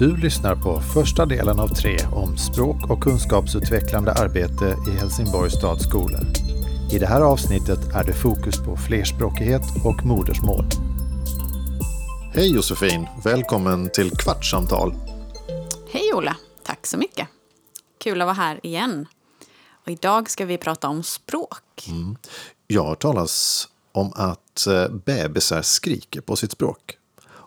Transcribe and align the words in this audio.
Du 0.00 0.16
lyssnar 0.16 0.56
på 0.56 0.80
första 0.80 1.26
delen 1.26 1.60
av 1.60 1.68
tre 1.68 1.98
om 2.12 2.36
språk 2.36 2.90
och 2.90 3.02
kunskapsutvecklande 3.02 4.12
arbete 4.12 4.76
i 4.88 4.98
Helsingborgs 4.98 5.54
stads 5.54 5.84
skolor. 5.84 6.20
I 6.92 6.98
det 6.98 7.06
här 7.06 7.20
avsnittet 7.20 7.78
är 7.94 8.04
det 8.04 8.12
fokus 8.12 8.64
på 8.64 8.76
flerspråkighet 8.76 9.62
och 9.84 10.06
modersmål. 10.06 10.64
Hej 12.34 12.54
Josefin! 12.54 13.06
Välkommen 13.24 13.90
till 13.90 14.10
Kvartssamtal. 14.10 14.94
Hej 15.92 16.14
Ola! 16.14 16.36
Tack 16.62 16.86
så 16.86 16.98
mycket. 16.98 17.28
Kul 17.98 18.20
att 18.20 18.26
vara 18.26 18.34
här 18.34 18.60
igen. 18.62 19.06
Och 19.84 19.88
idag 19.88 20.30
ska 20.30 20.44
vi 20.44 20.58
prata 20.58 20.88
om 20.88 21.02
språk. 21.02 21.88
Mm. 21.88 22.16
Jag 22.66 22.84
har 22.84 22.94
talas 22.94 23.68
om 23.92 24.12
att 24.16 24.66
eh, 24.66 24.88
bebisar 24.88 25.62
skriker 25.62 26.20
på 26.20 26.36
sitt 26.36 26.52
språk. 26.52 26.96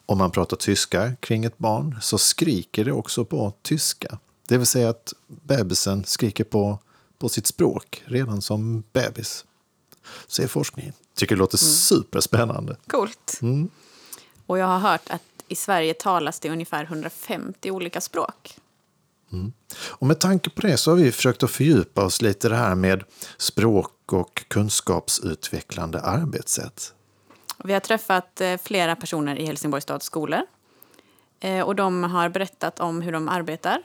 Om 0.05 0.17
man 0.17 0.31
pratar 0.31 0.57
tyska 0.57 1.15
kring 1.19 1.45
ett 1.45 1.57
barn 1.57 1.97
så 2.01 2.17
skriker 2.17 2.85
det 2.85 2.91
också 2.91 3.25
på 3.25 3.53
tyska. 3.61 4.19
Det 4.47 4.57
vill 4.57 4.67
säga 4.67 4.89
att 4.89 5.13
bebisen 5.27 6.03
skriker 6.05 6.43
på, 6.43 6.79
på 7.17 7.29
sitt 7.29 7.47
språk 7.47 8.03
redan 8.05 8.41
som 8.41 8.83
bebis. 8.93 9.45
Säger 10.27 10.49
forskningen. 10.49 10.93
Tycker 11.15 11.35
det 11.35 11.39
låter 11.39 11.63
mm. 11.63 11.73
superspännande. 11.73 12.77
Coolt. 12.87 13.39
Mm. 13.41 13.69
Och 14.45 14.57
jag 14.57 14.65
har 14.65 14.79
hört 14.79 15.09
att 15.09 15.21
i 15.47 15.55
Sverige 15.55 15.93
talas 15.93 16.39
det 16.39 16.49
ungefär 16.49 16.83
150 16.83 17.71
olika 17.71 18.01
språk. 18.01 18.57
Mm. 19.31 19.53
Och 19.75 20.07
med 20.07 20.19
tanke 20.19 20.49
på 20.49 20.61
det 20.61 20.77
så 20.77 20.91
har 20.91 20.95
vi 20.95 21.11
försökt 21.11 21.43
att 21.43 21.51
fördjupa 21.51 22.05
oss 22.05 22.21
lite 22.21 22.49
det 22.49 22.55
här 22.55 22.75
med 22.75 23.03
språk 23.37 24.13
och 24.13 24.43
kunskapsutvecklande 24.47 26.01
arbetssätt. 26.01 26.93
Vi 27.63 27.73
har 27.73 27.79
träffat 27.79 28.41
eh, 28.41 28.57
flera 28.63 28.95
personer 28.95 29.35
i 29.35 29.45
Helsingborgs 29.45 29.83
stads 29.83 30.05
skolor. 30.05 30.41
Eh, 31.39 31.61
och 31.61 31.75
de 31.75 32.03
har 32.03 32.29
berättat 32.29 32.79
om 32.79 33.01
hur 33.01 33.11
de 33.11 33.29
arbetar, 33.29 33.81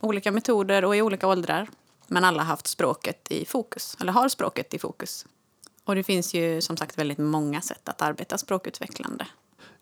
olika 0.00 0.32
metoder 0.32 0.84
och 0.84 0.96
i 0.96 1.02
olika 1.02 1.28
åldrar. 1.28 1.68
Men 2.06 2.24
alla 2.24 2.42
har 2.42 2.46
haft 2.46 2.66
språket 2.66 3.26
i 3.30 3.44
fokus, 3.44 3.96
eller 4.00 4.12
har 4.12 4.28
språket 4.28 4.74
i 4.74 4.78
fokus. 4.78 5.26
Och 5.84 5.94
det 5.94 6.02
finns 6.02 6.34
ju 6.34 6.60
som 6.60 6.76
sagt 6.76 6.98
väldigt 6.98 7.18
många 7.18 7.60
sätt 7.60 7.88
att 7.88 8.02
arbeta 8.02 8.38
språkutvecklande. 8.38 9.26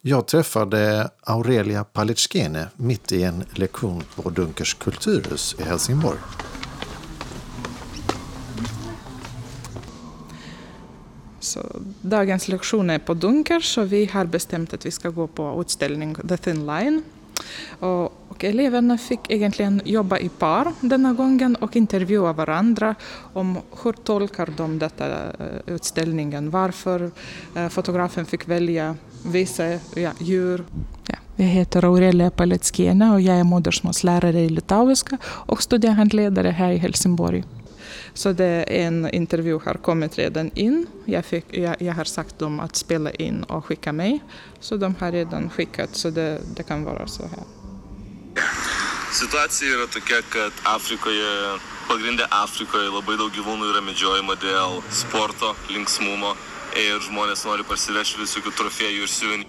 Jag 0.00 0.26
träffade 0.26 1.10
Aurelia 1.22 1.84
Palitskene 1.84 2.68
mitt 2.76 3.12
i 3.12 3.22
en 3.22 3.44
lektion 3.54 4.04
på 4.14 4.30
Dunkers 4.30 4.74
kulturhus 4.74 5.56
i 5.58 5.62
Helsingborg. 5.62 6.18
Så 11.50 11.60
dagens 12.00 12.48
lektion 12.48 12.90
är 12.90 12.98
på 12.98 13.14
Dunkers 13.14 13.78
och 13.78 13.92
vi 13.92 14.06
har 14.06 14.24
bestämt 14.24 14.74
att 14.74 14.86
vi 14.86 14.90
ska 14.90 15.10
gå 15.10 15.26
på 15.26 15.60
utställning 15.60 16.14
The 16.14 16.36
Thin 16.36 16.66
Line. 16.66 17.02
Och, 17.78 18.04
och 18.28 18.44
eleverna 18.44 18.98
fick 18.98 19.20
egentligen 19.28 19.82
jobba 19.84 20.18
i 20.18 20.28
par 20.28 20.72
denna 20.80 21.12
gången 21.12 21.56
och 21.56 21.76
intervjua 21.76 22.32
varandra 22.32 22.94
om 23.32 23.58
hur 23.82 23.92
tolkar 23.92 24.48
de 24.56 24.78
detta 24.78 25.06
eh, 25.06 25.74
utställningen, 25.74 26.50
varför 26.50 27.10
eh, 27.54 27.68
fotografen 27.68 28.26
fick 28.26 28.48
välja 28.48 28.96
vissa 29.26 29.64
ja, 29.94 30.10
djur. 30.18 30.64
Ja. 31.06 31.14
Jag 31.36 31.46
heter 31.46 31.84
Aurelia 31.84 32.30
Paletskena 32.30 33.14
och 33.14 33.20
jag 33.20 33.36
är 33.36 33.44
modersmålslärare 33.44 34.40
i 34.40 34.48
litauiska 34.48 35.18
och 35.24 35.62
studiehandledare 35.62 36.48
här 36.48 36.70
i 36.70 36.76
Helsingborg. 36.76 37.44
Så 38.14 38.32
det 38.32 38.64
en 38.68 39.10
intervju 39.10 39.58
har 39.64 39.74
kommit 39.74 40.18
redan 40.18 40.50
in. 40.54 40.86
Jag, 41.04 41.24
fick, 41.24 41.44
jag, 41.50 41.76
jag 41.82 41.94
har 41.94 42.04
sagt 42.04 42.38
dem 42.38 42.60
att 42.60 42.76
spela 42.76 43.10
in 43.10 43.42
och 43.42 43.66
skicka 43.66 43.92
mig. 43.92 44.20
Så 44.60 44.76
de 44.76 44.94
har 45.00 45.12
redan 45.12 45.50
skickat, 45.50 45.96
så 45.96 46.10
det, 46.10 46.40
det 46.56 46.62
kan 46.62 46.84
vara 46.84 47.06
så 47.06 47.22
här. 47.22 47.44
Situacija 49.12 49.70
yra 49.74 49.86
tokia, 49.86 50.22
kad 50.22 50.52
Afrikoje, 50.62 51.58
pagrindė 51.88 52.28
Afrikoje 52.30 52.92
labai 52.94 53.16
daug 53.18 53.34
gyvūnų 53.34 53.66
yra 53.72 53.82
medžiojama 53.82 54.36
dėl 54.38 54.78
sporto, 54.94 55.50
linksmumo 55.74 56.36
ir 56.78 57.00
žmonės 57.04 57.44
nori 57.46 57.64
parsivežti 57.66 58.20
visokių 58.20 58.52
trofėjų 58.58 59.02
ir 59.04 59.10
siuvinių. 59.10 59.44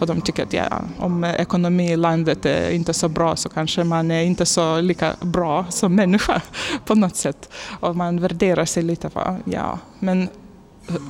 Och 0.00 0.06
de 0.06 0.20
tycker 0.20 0.42
att 0.42 0.52
ja, 0.52 0.84
om 0.98 1.24
ekonomi 1.24 1.92
i 1.92 1.96
landet 1.96 2.46
är 2.46 2.70
inte 2.70 2.92
så 2.92 3.08
bra 3.08 3.36
så 3.36 3.48
kanske 3.48 3.84
man 3.84 4.10
är 4.10 4.22
inte 4.22 4.46
så 4.46 4.80
lika 4.80 5.16
bra 5.20 5.66
som 5.70 5.94
människa 5.94 6.42
på 6.84 6.94
något 6.94 7.16
sätt. 7.16 7.50
Och 7.80 7.96
man 7.96 8.20
värderar 8.20 8.64
sig 8.64 8.82
lite 8.82 9.10
på, 9.10 9.36
ja, 9.44 9.78
men 9.98 10.28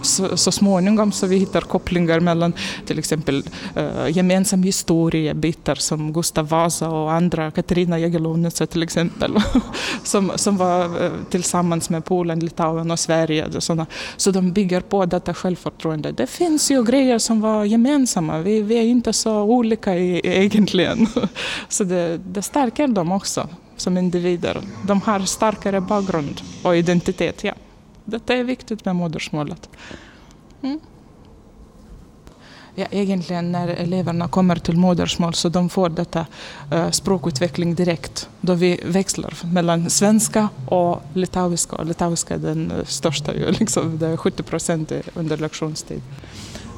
så, 0.03 0.37
så 0.37 0.53
småningom 0.53 1.13
så 1.13 1.27
vi 1.27 1.37
hittar 1.37 1.61
kopplingar 1.61 2.21
mellan 2.21 2.53
till 2.87 2.99
exempel 2.99 3.45
uh, 3.77 4.11
gemensam 4.11 4.63
historiebitar 4.63 5.75
som 5.75 6.13
Gustav 6.13 6.49
Vasa 6.49 6.89
och 6.89 7.13
andra, 7.13 7.51
Katarina 7.51 7.99
Jagiellonica 7.99 8.67
till 8.67 8.83
exempel, 8.83 9.37
som, 10.05 10.33
som 10.37 10.57
var 10.57 11.03
uh, 11.03 11.11
tillsammans 11.31 11.91
med 11.91 12.05
Polen, 12.05 12.41
Litauen 12.41 12.91
och 12.91 12.99
Sverige. 12.99 13.61
Såna. 13.61 13.87
Så 14.17 14.31
de 14.31 14.53
bygger 14.53 14.81
på 14.81 15.07
detta 15.07 15.35
självförtroende. 15.35 16.13
Det 16.13 16.27
finns 16.27 16.71
ju 16.71 16.85
grejer 16.85 17.19
som 17.19 17.41
var 17.41 17.65
gemensamma, 17.65 18.39
vi, 18.39 18.63
vi 18.63 18.79
är 18.79 18.83
inte 18.83 19.13
så 19.13 19.43
olika 19.43 19.97
i, 19.97 20.21
egentligen. 20.25 21.07
Så 21.69 21.85
det, 21.85 22.19
det 22.19 22.43
stärker 22.43 22.89
dem 22.89 23.13
också 23.13 23.49
som 23.77 23.99
individer. 23.99 24.63
De 24.87 25.01
har 25.01 25.21
starkare 25.21 25.81
bakgrund 25.81 26.41
och 26.63 26.77
identitet. 26.77 27.45
Ja. 27.45 27.53
Detta 28.11 28.35
är 28.35 28.45
viktigt 28.45 28.85
med 28.85 28.97
modersmålet. 28.97 29.69
Mm. 30.63 30.81
Ja, 32.75 32.87
egentligen 32.91 33.53
när 33.53 33.69
eleverna 33.69 34.29
kommer 34.29 34.57
till 34.57 34.77
modersmål 34.77 35.35
så 35.35 35.49
de 35.49 35.69
får 35.69 35.89
detta 35.89 36.27
eh, 36.73 36.91
språkutveckling 36.91 37.75
direkt 37.75 38.29
då 38.41 38.55
vi 38.55 38.81
växlar 38.85 39.35
mellan 39.53 39.91
svenska 39.91 40.49
och 40.67 41.03
litauiska. 41.15 41.77
Och 41.77 41.87
litauiska 41.87 42.35
är 42.35 42.39
den 42.39 42.71
eh, 42.71 42.85
största, 42.85 43.33
liksom, 43.61 43.99
det 43.99 44.07
är 44.07 44.17
70 44.17 44.43
procent 44.43 44.93
under 45.15 45.37
lektionstid. 45.37 46.03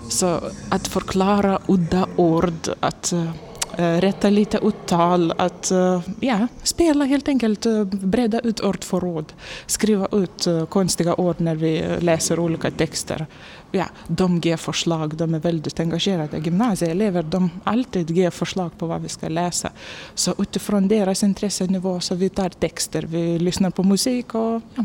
Så 0.09 0.41
att 0.69 0.89
förklara 0.89 1.59
udda 1.67 2.07
ord, 2.17 2.69
att 2.81 3.13
Eh, 3.13 3.31
Eh, 3.77 4.01
rätta 4.01 4.31
lite 4.31 4.59
uttal, 4.63 5.33
att 5.39 5.71
eh, 5.71 6.01
ja, 6.21 6.49
spela 6.63 7.05
helt 7.05 7.29
enkelt, 7.29 7.67
eh, 7.67 7.85
bredda 7.85 8.41
ut 8.41 8.61
ordförråd, 8.61 9.33
skriva 9.67 10.09
ut 10.13 10.47
konstiga 10.69 11.15
ord 11.15 11.41
när 11.41 11.55
vi 11.55 11.85
läser 12.01 12.39
olika 12.39 12.71
texter. 12.71 13.27
Ja, 13.71 13.85
de 14.07 14.39
ger 14.39 14.57
förslag, 14.57 15.17
de 15.17 15.35
är 15.35 15.39
väldigt 15.39 15.81
engagerade. 15.81 16.39
Gymnasieelever, 16.39 17.23
de 17.23 17.51
alltid 17.65 18.11
ger 18.11 18.31
förslag 18.31 18.71
på 18.79 18.87
vad 18.87 19.03
vi 19.03 19.09
ska 19.09 19.29
läsa. 19.29 19.71
Så 20.15 20.35
utifrån 20.39 20.89
deras 20.89 21.23
intressenivå 21.23 22.01
så 22.01 22.15
vi 22.15 22.29
tar 22.29 22.49
texter, 22.49 23.03
vi 23.03 23.39
lyssnar 23.39 23.71
på 23.71 23.83
musik 23.83 24.35
och 24.35 24.61
ja, 24.75 24.85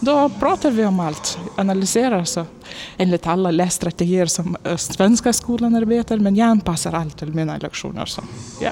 då 0.00 0.28
pratar 0.28 0.70
vi 0.70 0.84
om 0.84 1.00
allt, 1.00 1.38
analyserar 1.56 2.24
så 2.24 2.44
enligt 2.96 3.26
alla 3.26 3.50
lässtrategier 3.50 4.26
som 4.26 4.56
eh, 4.64 4.76
svenska 4.76 5.32
skolan 5.32 5.74
arbetar 5.74 6.18
men 6.18 6.36
jag 6.36 6.48
anpassar 6.48 6.92
allt 6.92 7.18
till 7.18 7.34
mina 7.34 7.58
lektioner. 7.58 8.06
Så, 8.06 8.22
ja. 8.60 8.70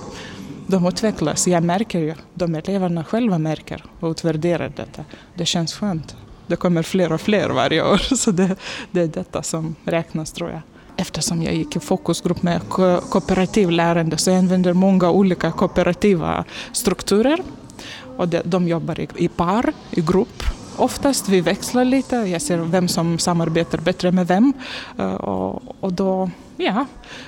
De 0.66 0.86
utvecklas, 0.86 1.48
jag 1.48 1.62
märker 1.62 1.98
ju, 1.98 2.14
de 2.34 2.54
eleverna 2.54 3.04
själva 3.04 3.38
märker 3.38 3.84
och 4.00 4.10
utvärderar 4.10 4.72
detta. 4.76 5.04
Det 5.34 5.46
känns 5.46 5.74
skönt. 5.74 6.16
Det 6.46 6.56
kommer 6.56 6.82
fler 6.82 7.12
och 7.12 7.20
fler 7.20 7.48
varje 7.48 7.82
år 7.82 7.96
så 8.16 8.30
det, 8.30 8.56
det 8.90 9.00
är 9.00 9.06
detta 9.06 9.42
som 9.42 9.74
räknas 9.84 10.32
tror 10.32 10.50
jag. 10.50 10.60
Eftersom 10.96 11.42
jag 11.42 11.54
gick 11.54 11.76
i 11.76 11.80
fokusgrupp 11.80 12.42
med 12.42 12.60
ko 12.68 13.00
kooperativlärande 13.00 14.16
så 14.16 14.30
jag 14.30 14.38
använder 14.38 14.72
många 14.72 15.10
olika 15.10 15.50
kooperativa 15.50 16.44
strukturer. 16.72 17.42
Och 18.16 18.28
de, 18.28 18.40
de 18.44 18.68
jobbar 18.68 19.00
i, 19.00 19.08
i 19.16 19.28
par, 19.28 19.72
i 19.90 20.00
grupp 20.00 20.42
oftast. 20.78 21.28
Vi 21.28 21.40
växlar 21.40 21.84
lite, 21.84 22.16
jag 22.16 22.42
ser 22.42 22.58
vem 22.58 22.88
som 22.88 23.18
samarbetar 23.18 23.78
bättre 23.78 24.12
med 24.12 24.26
vem. 24.26 24.52
Eh, 24.98 25.14
och, 25.14 25.62
och 25.80 25.92
då, 25.92 26.30
ja, 26.56 26.86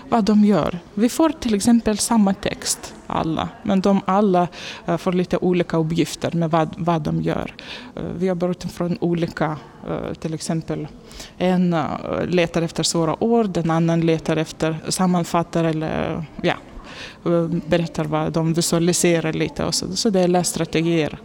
vad 0.09 0.25
de 0.25 0.45
gör. 0.45 0.79
Vi 0.95 1.09
får 1.09 1.31
till 1.31 1.55
exempel 1.55 1.99
samma 1.99 2.35
text, 2.35 2.95
alla, 3.07 3.49
men 3.63 3.81
de 3.81 4.01
alla 4.05 4.49
eh, 4.87 4.97
får 4.97 5.13
lite 5.13 5.37
olika 5.37 5.77
uppgifter 5.77 6.33
med 6.33 6.51
vad, 6.51 6.75
vad 6.79 7.03
de 7.03 7.23
gör. 7.23 7.55
Eh, 7.97 8.03
vi 8.19 8.27
jobbar 8.27 8.49
utifrån 8.49 8.99
olika, 9.01 9.57
eh, 9.89 10.15
till 10.15 10.35
exempel 10.35 10.89
en 11.39 11.77
letar 12.27 12.63
efter 12.63 12.83
svåra 12.83 13.25
ord, 13.25 13.57
en 13.57 13.71
annan 13.71 14.01
letar 14.01 14.37
efter 14.37 14.77
sammanfattar 14.89 15.65
eller 15.65 16.25
ja, 16.43 16.55
berättar 17.67 18.05
vad 18.05 18.33
de 18.33 18.55
visualiserar 18.55 19.33
lite 19.33 19.65
och 19.65 19.75
så, 19.75 19.97
så 19.97 20.11
det 20.11 20.21
är 20.21 20.29
lässtrategier. 20.29 21.19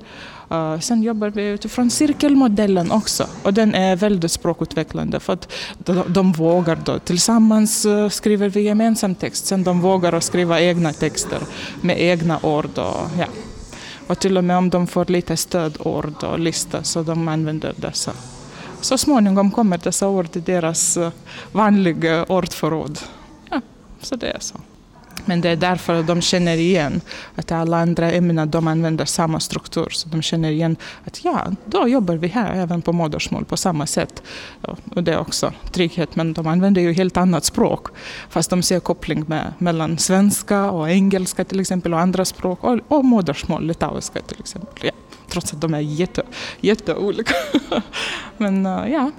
Uh, 0.51 0.79
sen 0.79 1.03
jobbar 1.03 1.29
vi 1.29 1.47
utifrån 1.47 1.89
cirkelmodellen 1.89 2.91
också 2.91 3.27
och 3.43 3.53
den 3.53 3.75
är 3.75 3.95
väldigt 3.95 4.31
språkutvecklande 4.31 5.19
för 5.19 5.33
att 5.33 5.51
de, 5.77 6.03
de 6.07 6.31
vågar 6.31 6.79
då. 6.85 6.99
Tillsammans 6.99 7.85
uh, 7.85 8.09
skriver 8.09 8.49
vi 8.49 8.61
gemensam 8.61 9.15
text, 9.15 9.45
sen 9.45 9.63
de 9.63 9.81
vågar 9.81 10.13
att 10.13 10.23
skriva 10.23 10.61
egna 10.61 10.93
texter 10.93 11.39
med 11.81 12.01
egna 12.01 12.39
ord. 12.43 12.77
Och, 12.77 13.09
ja. 13.19 13.25
och 14.07 14.19
till 14.19 14.37
och 14.37 14.43
med 14.43 14.57
om 14.57 14.69
de 14.69 14.87
får 14.87 15.05
lite 15.05 15.37
stödord 15.37 16.23
och 16.23 16.39
lista 16.39 16.83
så 16.83 17.03
de 17.03 17.27
använder 17.27 17.73
dessa. 17.75 18.11
Så 18.81 18.97
småningom 18.97 19.51
kommer 19.51 19.77
dessa 19.77 20.07
ord 20.07 20.35
i 20.35 20.39
deras 20.39 20.97
uh, 20.97 21.09
vanliga 21.51 22.23
ordförråd. 22.23 22.99
Ja, 23.49 23.61
så 24.01 24.15
det 24.15 24.27
är 24.27 24.39
så. 24.39 24.55
Men 25.25 25.41
det 25.41 25.49
är 25.49 25.55
därför 25.55 26.03
de 26.03 26.21
känner 26.21 26.57
igen 26.57 27.01
att 27.35 27.51
alla 27.51 27.77
andra 27.77 28.11
ämnen 28.11 28.51
de 28.51 28.67
använder 28.67 29.05
samma 29.05 29.39
struktur. 29.39 29.87
Så 29.91 30.09
de 30.09 30.21
känner 30.21 30.51
igen 30.51 30.75
att 31.05 31.25
ja, 31.25 31.51
då 31.65 31.87
jobbar 31.87 32.15
vi 32.15 32.27
här 32.27 32.55
även 32.55 32.81
på 32.81 32.93
modersmål 32.93 33.45
på 33.45 33.57
samma 33.57 33.85
sätt. 33.87 34.23
Och 34.95 35.03
det 35.03 35.13
är 35.13 35.19
också 35.19 35.53
trygghet, 35.71 36.15
men 36.15 36.33
de 36.33 36.47
använder 36.47 36.81
ju 36.81 36.93
helt 36.93 37.17
annat 37.17 37.45
språk. 37.45 37.87
Fast 38.29 38.49
de 38.49 38.63
ser 38.63 38.79
koppling 38.79 39.23
med, 39.27 39.53
mellan 39.57 39.97
svenska 39.97 40.71
och 40.71 40.89
engelska 40.89 41.43
till 41.43 41.59
exempel 41.59 41.93
och 41.93 41.99
andra 41.99 42.25
språk 42.25 42.63
och, 42.63 42.79
och 42.87 43.05
modersmål, 43.05 43.65
litauiska 43.65 44.19
till 44.21 44.39
exempel. 44.39 44.73
Ja, 44.83 44.91
trots 45.27 45.53
att 45.53 45.61
de 45.61 45.73
är 45.73 45.79
jätte, 45.79 46.23
jätteolika. 46.61 47.33
men 48.37 48.65
uh, 48.65 48.91
ja. 48.91 49.11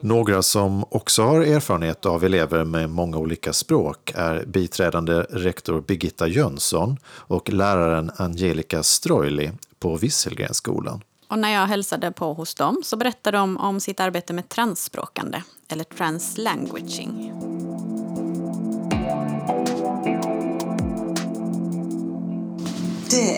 Några 0.00 0.42
som 0.42 0.84
också 0.88 1.22
har 1.22 1.40
erfarenhet 1.40 2.06
av 2.06 2.24
elever 2.24 2.64
med 2.64 2.90
många 2.90 3.18
olika 3.18 3.52
språk 3.52 4.12
är 4.14 4.44
biträdande 4.46 5.14
rektor 5.14 5.80
Birgitta 5.80 6.28
Jönsson 6.28 6.96
och 7.06 7.52
läraren 7.52 8.10
Angelica 8.16 8.82
Stroili 8.82 9.50
på 9.78 9.96
Visselgrensskolan. 9.96 11.02
Och 11.28 11.38
när 11.38 11.52
jag 11.52 11.66
hälsade 11.66 12.12
på 12.12 12.32
hos 12.32 12.54
dem 12.54 12.80
så 12.84 12.96
berättade 12.96 13.38
de 13.38 13.56
om 13.56 13.80
sitt 13.80 14.00
arbete 14.00 14.32
med 14.32 14.48
transspråkande, 14.48 15.42
eller 15.68 15.84
translanguaging. 15.84 17.41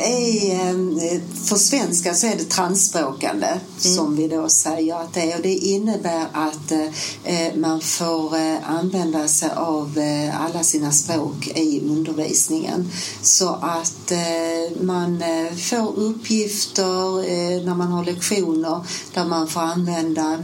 Är, 0.05 0.71
eh, 1.15 1.21
för 1.45 1.57
svenska 1.57 2.15
så 2.15 2.27
är 2.27 2.37
det 2.37 2.45
transspråkande 2.45 3.47
mm. 3.47 3.61
som 3.79 4.17
vi 4.17 4.29
då 4.29 4.49
säger 4.49 4.95
att 4.95 5.15
det 5.15 5.33
är. 5.33 5.37
Och 5.37 5.43
det 5.43 5.55
innebär 5.55 6.27
att 6.33 6.73
eh, 7.25 7.55
man 7.57 7.81
får 7.81 8.37
eh, 8.37 8.71
använda 8.71 9.29
sig 9.29 9.51
av 9.57 10.01
alla 10.35 10.63
sina 10.63 10.93
språk 10.93 11.49
i 11.55 11.81
undervisningen. 11.81 12.91
Så 13.23 13.49
att 13.49 14.13
man 14.81 15.23
får 15.71 15.99
uppgifter 15.99 17.65
när 17.65 17.75
man 17.75 17.93
har 17.93 18.05
lektioner 18.05 18.87
där 19.15 19.25
man 19.25 19.49
får 19.49 19.61
använda 19.61 20.39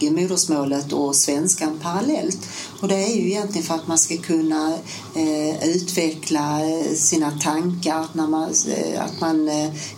modersmålet 0.00 0.92
och 0.92 1.16
svenskan 1.16 1.80
parallellt 1.82 2.38
och 2.84 2.90
det 2.90 3.04
är 3.04 3.16
ju 3.16 3.26
egentligen 3.26 3.66
för 3.66 3.74
att 3.74 3.86
man 3.86 3.98
ska 3.98 4.16
kunna 4.16 4.78
eh, 5.14 5.68
utveckla 5.68 6.60
eh, 6.60 6.92
sina 6.94 7.30
tankar 7.30 8.06
när 8.12 8.26
man, 8.26 8.54
eh, 8.68 9.04
att 9.04 9.20
man, 9.20 9.50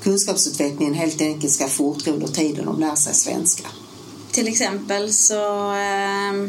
kunskapsutvecklingen 0.03 0.95
helt 0.95 1.21
enkelt 1.21 1.53
ska 1.53 1.69
fortgå 1.69 2.11
under 2.11 2.27
tiden 2.27 2.65
de 2.67 2.81
lär 2.81 2.95
sig 2.95 3.15
svenska. 3.15 3.69
Till 4.31 4.49
exempel 4.49 5.13
så 5.13 5.73
eh, 5.73 6.49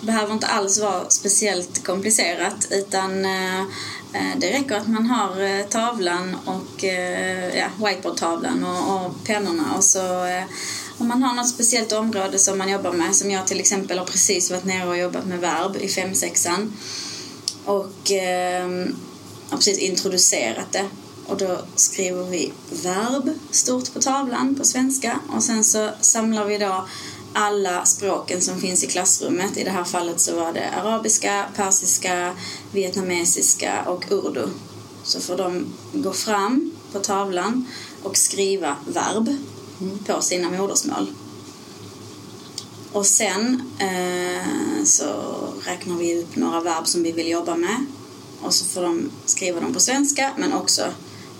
behöver 0.00 0.32
inte 0.32 0.46
alls 0.46 0.80
vara 0.80 1.10
speciellt 1.10 1.84
komplicerat 1.84 2.66
utan 2.70 3.24
eh, 3.24 3.62
det 4.36 4.50
räcker 4.50 4.76
att 4.76 4.88
man 4.88 5.06
har 5.06 5.62
tavlan 5.68 6.36
och 6.44 6.84
ja, 7.54 7.86
whiteboardtavlan 7.86 8.64
och, 8.64 9.06
och 9.06 9.24
pennorna 9.24 9.74
och 9.76 9.84
så 9.84 10.26
om 10.98 11.08
man 11.08 11.22
har 11.22 11.34
något 11.34 11.48
speciellt 11.48 11.92
område 11.92 12.38
som 12.38 12.58
man 12.58 12.70
jobbar 12.70 12.92
med 12.92 13.16
som 13.16 13.30
jag 13.30 13.46
till 13.46 13.60
exempel 13.60 13.98
har 13.98 14.06
precis 14.06 14.50
varit 14.50 14.64
nere 14.64 14.88
och 14.88 14.98
jobbat 14.98 15.26
med 15.26 15.40
verb 15.40 15.76
i 15.76 15.86
5-6an 15.86 16.72
och 17.64 18.12
eh, 18.12 18.68
har 19.50 19.56
precis 19.56 19.78
introducerat 19.78 20.72
det 20.72 20.88
och 21.26 21.36
då 21.36 21.58
skriver 21.74 22.24
vi 22.24 22.52
verb 22.70 23.30
stort 23.50 23.94
på 23.94 24.00
tavlan 24.00 24.54
på 24.54 24.64
svenska 24.64 25.20
och 25.36 25.42
sen 25.42 25.64
så 25.64 25.90
samlar 26.00 26.44
vi 26.44 26.58
då 26.58 26.84
alla 27.32 27.84
språken 27.84 28.40
som 28.40 28.60
finns 28.60 28.84
i 28.84 28.86
klassrummet. 28.86 29.56
I 29.56 29.64
det 29.64 29.70
här 29.70 29.84
fallet 29.84 30.20
så 30.20 30.36
var 30.36 30.52
det 30.52 30.70
arabiska, 30.70 31.46
persiska, 31.56 32.32
vietnamesiska 32.72 33.82
och 33.86 34.04
urdu. 34.10 34.48
Så 35.04 35.20
får 35.20 35.36
de 35.36 35.66
gå 35.92 36.12
fram 36.12 36.72
på 36.92 36.98
tavlan 36.98 37.66
och 38.02 38.16
skriva 38.16 38.76
verb 38.86 39.36
på 40.06 40.20
sina 40.20 40.50
modersmål. 40.50 41.06
Och 42.92 43.06
sen 43.06 43.62
eh, 43.78 44.84
så 44.84 45.12
räknar 45.64 45.96
vi 45.96 46.18
upp 46.18 46.36
några 46.36 46.60
verb 46.60 46.86
som 46.86 47.02
vi 47.02 47.12
vill 47.12 47.30
jobba 47.30 47.56
med 47.56 47.86
och 48.40 48.54
så 48.54 48.64
får 48.64 48.82
de 48.82 49.10
skriva 49.26 49.60
dem 49.60 49.74
på 49.74 49.80
svenska 49.80 50.32
men 50.36 50.52
också 50.52 50.82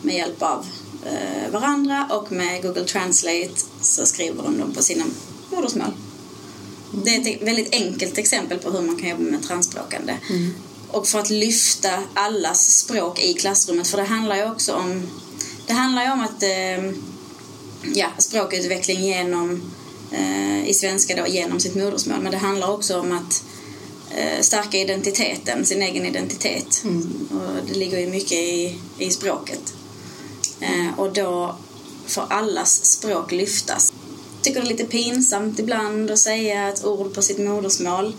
med 0.02 0.14
hjälp 0.14 0.42
av 0.42 0.66
eh, 1.04 1.52
varandra 1.52 2.08
och 2.10 2.32
med 2.32 2.62
Google 2.62 2.84
Translate 2.84 3.54
så 3.80 4.06
skriver 4.06 4.42
de 4.42 4.58
dem 4.58 4.72
på 4.72 4.82
sina 4.82 5.04
modersmål. 5.50 5.90
Det 7.04 7.10
är 7.10 7.20
ett 7.20 7.42
väldigt 7.42 7.74
enkelt 7.74 8.18
exempel 8.18 8.58
på 8.58 8.70
hur 8.70 8.82
man 8.82 8.96
kan 8.96 9.08
jobba 9.08 9.22
med 9.22 9.42
transspråkande. 9.42 10.16
Mm. 10.30 10.54
Och 10.88 11.06
för 11.06 11.18
att 11.18 11.30
lyfta 11.30 11.90
allas 12.14 12.78
språk 12.78 13.20
i 13.20 13.34
klassrummet, 13.34 13.88
för 13.88 13.96
det 13.96 14.04
handlar 14.04 14.36
ju 14.36 14.50
också 14.50 14.72
om 14.72 15.06
det 15.66 15.72
handlar 15.72 16.04
ju 16.04 16.10
om 16.10 16.20
att 16.20 16.42
eh, 16.42 16.94
ja, 17.94 18.08
språkutveckling 18.18 19.00
genom 19.00 19.72
eh, 20.12 20.68
i 20.68 20.74
svenska 20.74 21.16
då 21.16 21.26
genom 21.26 21.60
sitt 21.60 21.74
modersmål 21.74 22.20
men 22.20 22.32
det 22.32 22.38
handlar 22.38 22.70
också 22.70 23.00
om 23.00 23.12
att 23.12 23.44
eh, 24.16 24.40
stärka 24.40 24.78
identiteten, 24.78 25.66
sin 25.66 25.82
egen 25.82 26.06
identitet. 26.06 26.82
Mm. 26.84 27.28
Och 27.30 27.68
det 27.68 27.74
ligger 27.74 27.98
ju 27.98 28.06
mycket 28.06 28.38
i, 28.38 28.78
i 28.98 29.10
språket. 29.10 29.74
Eh, 30.60 30.98
och 30.98 31.12
då 31.12 31.56
får 32.06 32.24
allas 32.30 32.84
språk 32.84 33.32
lyftas. 33.32 33.92
Jag 34.36 34.44
tycker 34.44 34.60
det 34.60 34.66
är 34.66 34.70
lite 34.70 34.84
pinsamt 34.84 35.58
ibland 35.58 36.10
att 36.10 36.18
säga 36.18 36.68
ett 36.68 36.84
ord 36.84 37.14
på 37.14 37.22
sitt 37.22 37.38
modersmål. 37.38 38.12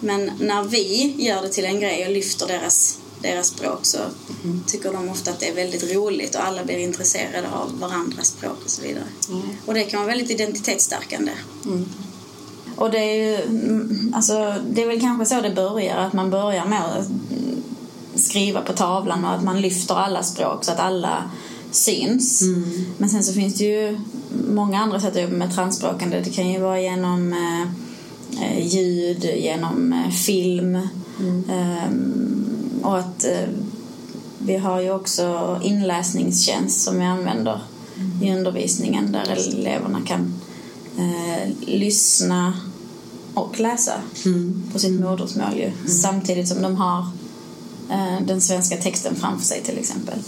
Men 0.00 0.30
när 0.40 0.64
vi 0.64 1.14
gör 1.18 1.42
det 1.42 1.48
till 1.48 1.64
en 1.64 1.80
grej 1.80 2.06
och 2.06 2.12
lyfter 2.12 2.46
deras, 2.46 2.98
deras 3.22 3.46
språk 3.46 3.78
så 3.82 3.98
mm. 4.44 4.62
tycker 4.66 4.92
de 4.92 5.08
ofta 5.08 5.30
att 5.30 5.40
det 5.40 5.48
är 5.48 5.54
väldigt 5.54 5.94
roligt 5.94 6.34
och 6.34 6.46
alla 6.46 6.64
blir 6.64 6.78
intresserade 6.78 7.48
av 7.50 7.78
varandras 7.78 8.26
språk 8.26 8.58
och 8.64 8.70
så 8.70 8.82
vidare. 8.82 9.04
Mm. 9.28 9.42
Och 9.66 9.74
det 9.74 9.84
kan 9.84 10.00
vara 10.00 10.08
väldigt 10.08 10.30
identitetsstärkande. 10.30 11.32
Mm. 11.66 11.88
Och 12.76 12.90
det 12.90 12.98
är 12.98 13.14
ju, 13.14 13.42
mm, 13.42 14.12
alltså, 14.16 14.54
det 14.70 14.82
är 14.82 14.86
väl 14.86 15.00
kanske 15.00 15.26
så 15.26 15.40
det 15.40 15.50
börjar, 15.50 15.96
att 15.96 16.12
man 16.12 16.30
börjar 16.30 16.64
med 16.64 16.84
att 16.84 17.08
skriva 18.14 18.60
på 18.60 18.72
tavlan 18.72 19.24
och 19.24 19.30
att 19.30 19.44
man 19.44 19.60
lyfter 19.60 19.94
alla 19.94 20.22
språk 20.22 20.64
så 20.64 20.72
att 20.72 20.80
alla 20.80 21.30
syns. 21.70 22.42
Mm. 22.42 22.64
Men 22.98 23.08
sen 23.08 23.24
så 23.24 23.32
finns 23.32 23.54
det 23.54 23.64
ju 23.64 24.00
många 24.48 24.80
andra 24.80 25.00
sätt 25.00 25.16
att 25.16 25.22
jobba 25.22 25.36
med 25.36 25.54
transspråkande. 25.54 26.20
Det 26.20 26.30
kan 26.30 26.50
ju 26.50 26.60
vara 26.60 26.80
genom 26.80 27.32
eh, 27.32 27.62
eh 28.42 28.66
ljud, 28.66 29.24
genom 29.24 29.92
eh, 29.92 30.10
film. 30.10 30.78
Mm. 31.20 31.44
Och 32.82 32.98
att 32.98 33.24
eh, 33.24 33.48
vi 34.38 34.56
har 34.56 34.80
ju 34.80 34.90
också 34.90 35.58
inläsningstjänst 35.62 36.84
som 36.84 36.98
vi 36.98 37.04
använder 37.04 37.60
mm. 37.96 38.22
i 38.22 38.38
undervisningen 38.38 39.12
där 39.12 39.52
eleverna 39.54 40.00
kan 40.06 40.34
eh, 40.98 41.50
lyssna 41.60 42.54
och 43.34 43.60
läsa 43.60 43.94
mm. 44.24 44.62
på 44.72 44.78
sitt 44.78 45.00
modersmål 45.00 45.56
ju, 45.56 45.64
mm. 45.64 45.88
samtidigt 45.88 46.48
som 46.48 46.62
de 46.62 46.76
har 46.76 47.00
eh, 47.90 48.26
den 48.26 48.40
svenska 48.40 48.76
texten 48.76 49.16
framför 49.16 49.46
sig 49.46 49.62
till 49.62 49.78
exempel. 49.78 50.18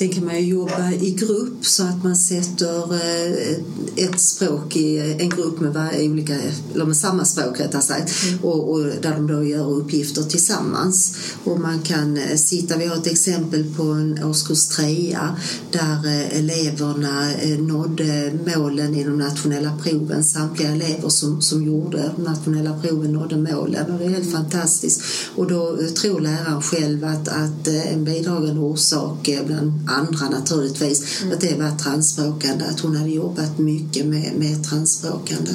Sen 0.00 0.08
kan 0.08 0.24
man 0.24 0.46
jobba 0.46 0.92
i 0.92 1.10
grupp 1.10 1.66
så 1.66 1.82
att 1.82 2.04
man 2.04 2.16
sätter 2.16 2.94
eh, 2.94 3.56
ett 3.96 4.20
språk 4.20 4.76
i 4.76 4.98
en 5.18 5.28
grupp 5.28 5.60
med, 5.60 5.76
olika, 6.00 6.34
eller 6.74 6.84
med 6.84 6.96
samma 6.96 7.24
språk 7.24 7.60
rättare 7.60 7.82
sagt 7.82 8.24
mm. 8.24 8.44
och, 8.44 8.70
och, 8.70 8.80
där 9.02 9.14
de 9.14 9.26
då 9.26 9.44
gör 9.44 9.70
uppgifter 9.70 10.22
tillsammans. 10.22 11.16
Och 11.44 11.60
man 11.60 11.82
kan 11.82 12.16
eh, 12.16 12.36
sitta, 12.36 12.76
vi 12.76 12.86
har 12.86 12.96
ett 12.96 13.06
exempel 13.06 13.74
på 13.76 13.82
en 13.82 14.24
årskurs 14.24 14.66
trea 14.66 15.36
där 15.72 16.06
eh, 16.06 16.38
eleverna 16.38 17.30
nådde 17.58 18.32
målen 18.56 18.94
i 18.94 19.04
de 19.04 19.18
nationella 19.18 19.78
proven. 19.82 20.24
Samtliga 20.24 20.70
elever 20.70 21.08
som, 21.08 21.40
som 21.40 21.64
gjorde 21.64 22.12
de 22.16 22.22
nationella 22.22 22.78
proven 22.78 23.12
nådde 23.12 23.36
målen 23.36 23.90
och 23.90 23.98
det 23.98 24.04
är 24.04 24.10
helt 24.10 24.32
fantastiskt. 24.32 25.02
Och 25.36 25.46
då 25.46 25.78
tror 26.00 26.20
läraren 26.20 26.62
själv 26.62 27.04
att, 27.04 27.28
att 27.28 27.68
en 27.68 28.04
bidragande 28.04 28.60
orsak 28.60 29.28
bland 29.46 29.89
andra 29.90 30.28
naturligtvis, 30.28 31.22
mm. 31.22 31.34
att 31.34 31.40
det 31.40 31.54
var 31.58 31.78
transspråkande, 31.78 32.64
att 32.64 32.80
hon 32.80 32.96
hade 32.96 33.10
jobbat 33.10 33.58
mycket 33.58 34.06
med, 34.06 34.32
med 34.36 34.64
transspråkande. 34.64 35.50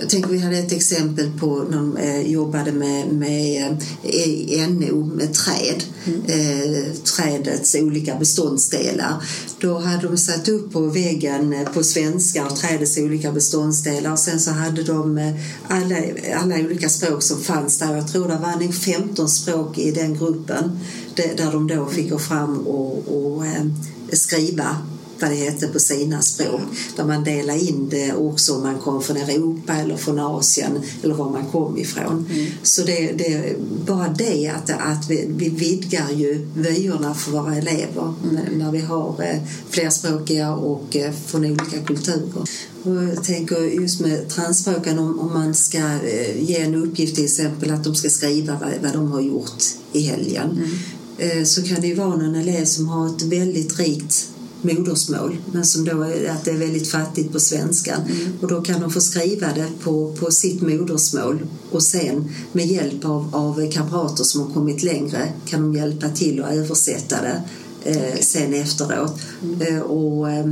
Jag 0.00 0.08
tänker 0.08 0.30
vi 0.30 0.38
hade 0.38 0.58
ett 0.58 0.72
exempel 0.72 1.32
på 1.40 1.64
när 1.70 1.76
de 1.76 1.96
eh, 1.96 2.20
jobbade 2.20 2.72
med, 2.72 3.08
med 3.12 3.82
eh, 4.02 4.68
NO, 4.68 5.04
med 5.04 5.34
träd, 5.34 5.84
mm. 6.04 6.22
eh, 6.26 6.92
trädets 6.94 7.74
olika 7.74 8.14
beståndsdelar. 8.14 9.22
Då 9.60 9.78
hade 9.78 10.08
de 10.08 10.16
satt 10.16 10.48
upp 10.48 10.72
på 10.72 10.80
väggen 10.80 11.52
eh, 11.52 11.68
på 11.68 11.82
svenska 11.82 12.46
och 12.46 12.56
trädets 12.56 12.98
olika 12.98 13.32
beståndsdelar 13.32 14.12
och 14.12 14.18
sen 14.18 14.40
så 14.40 14.50
hade 14.50 14.82
de 14.82 15.18
eh, 15.18 15.34
alla, 15.68 15.96
alla 16.40 16.54
olika 16.54 16.88
språk 16.88 17.22
som 17.22 17.40
fanns 17.40 17.78
där. 17.78 17.96
Jag 17.96 18.12
tror 18.12 18.28
det 18.28 18.36
var 18.36 18.60
nog 18.60 18.74
15 18.74 19.28
språk 19.28 19.78
i 19.78 19.90
den 19.90 20.18
gruppen 20.18 20.80
där 21.22 21.52
de 21.52 21.66
då 21.66 21.86
fick 21.86 22.10
gå 22.10 22.18
fram 22.18 22.66
och, 22.66 23.08
och 23.08 23.46
eh, 23.46 23.64
skriva 24.12 24.76
vad 25.20 25.30
det 25.30 25.36
hette 25.36 25.66
på 25.66 25.78
sina 25.78 26.22
språk. 26.22 26.60
Där 26.96 27.04
man 27.04 27.24
delar 27.24 27.68
in 27.68 27.88
det 27.88 28.12
också 28.12 28.54
om 28.54 28.62
man 28.62 28.78
kom 28.78 29.02
från 29.02 29.16
Europa 29.16 29.74
eller 29.74 29.96
från 29.96 30.18
Asien 30.18 30.80
eller 31.02 31.14
var 31.14 31.30
man 31.30 31.46
kom 31.46 31.78
ifrån. 31.78 32.26
Mm. 32.30 32.46
Så 32.62 32.82
det, 32.82 33.12
det, 33.12 33.56
bara 33.86 34.08
det 34.08 34.48
att, 34.48 34.70
att 34.70 35.10
vi, 35.10 35.24
vi 35.28 35.48
vidgar 35.48 36.10
ju 36.10 36.48
vyerna 36.54 37.14
för 37.14 37.30
våra 37.30 37.56
elever 37.56 38.14
mm. 38.30 38.58
när 38.58 38.72
vi 38.72 38.80
har 38.80 39.14
eh, 39.22 39.38
flerspråkiga 39.70 40.52
och 40.52 40.96
eh, 40.96 41.12
från 41.26 41.44
olika 41.44 41.80
kulturer. 41.86 42.42
Och 42.82 43.04
jag 43.04 43.24
tänker 43.24 43.80
just 43.80 44.00
med 44.00 44.28
transspråken 44.28 44.98
om, 44.98 45.18
om 45.18 45.32
man 45.32 45.54
ska 45.54 45.78
eh, 45.78 46.42
ge 46.42 46.56
en 46.56 46.74
uppgift 46.74 47.14
till 47.14 47.24
exempel 47.24 47.70
att 47.70 47.84
de 47.84 47.94
ska 47.94 48.08
skriva 48.08 48.58
vad, 48.60 48.70
vad 48.82 48.92
de 48.92 49.12
har 49.12 49.20
gjort 49.20 49.62
i 49.92 50.00
helgen. 50.00 50.50
Mm. 50.50 50.70
Eh, 51.18 51.44
så 51.44 51.62
kan 51.62 51.80
det 51.80 51.86
ju 51.86 51.94
vara 51.94 52.16
någon 52.16 52.34
elev 52.34 52.64
som 52.64 52.88
har 52.88 53.06
ett 53.06 53.22
väldigt 53.22 53.78
rikt 53.78 54.28
modersmål 54.62 55.36
men 55.52 55.64
som 55.64 55.84
då 55.84 56.02
är, 56.02 56.30
att 56.30 56.44
det 56.44 56.50
är 56.50 56.56
väldigt 56.56 56.88
fattigt 56.88 57.32
på 57.32 57.40
svenska. 57.40 57.94
Mm. 57.94 58.32
Och 58.40 58.48
då 58.48 58.60
kan 58.60 58.80
de 58.80 58.90
få 58.90 59.00
skriva 59.00 59.46
det 59.46 59.68
på, 59.82 60.16
på 60.20 60.30
sitt 60.30 60.62
modersmål 60.62 61.46
och 61.70 61.82
sen 61.82 62.30
med 62.52 62.66
hjälp 62.66 63.04
av, 63.04 63.36
av 63.36 63.70
kamrater 63.70 64.24
som 64.24 64.40
har 64.40 64.54
kommit 64.54 64.82
längre 64.82 65.32
kan 65.46 65.62
de 65.62 65.74
hjälpa 65.74 66.08
till 66.08 66.44
att 66.44 66.54
översätta 66.54 67.16
det 67.22 67.42
eh, 67.84 68.20
sen 68.20 68.54
efteråt. 68.54 69.20
Mm. 69.42 69.60
Eh, 69.60 69.80
och, 69.80 70.30
eh, 70.30 70.46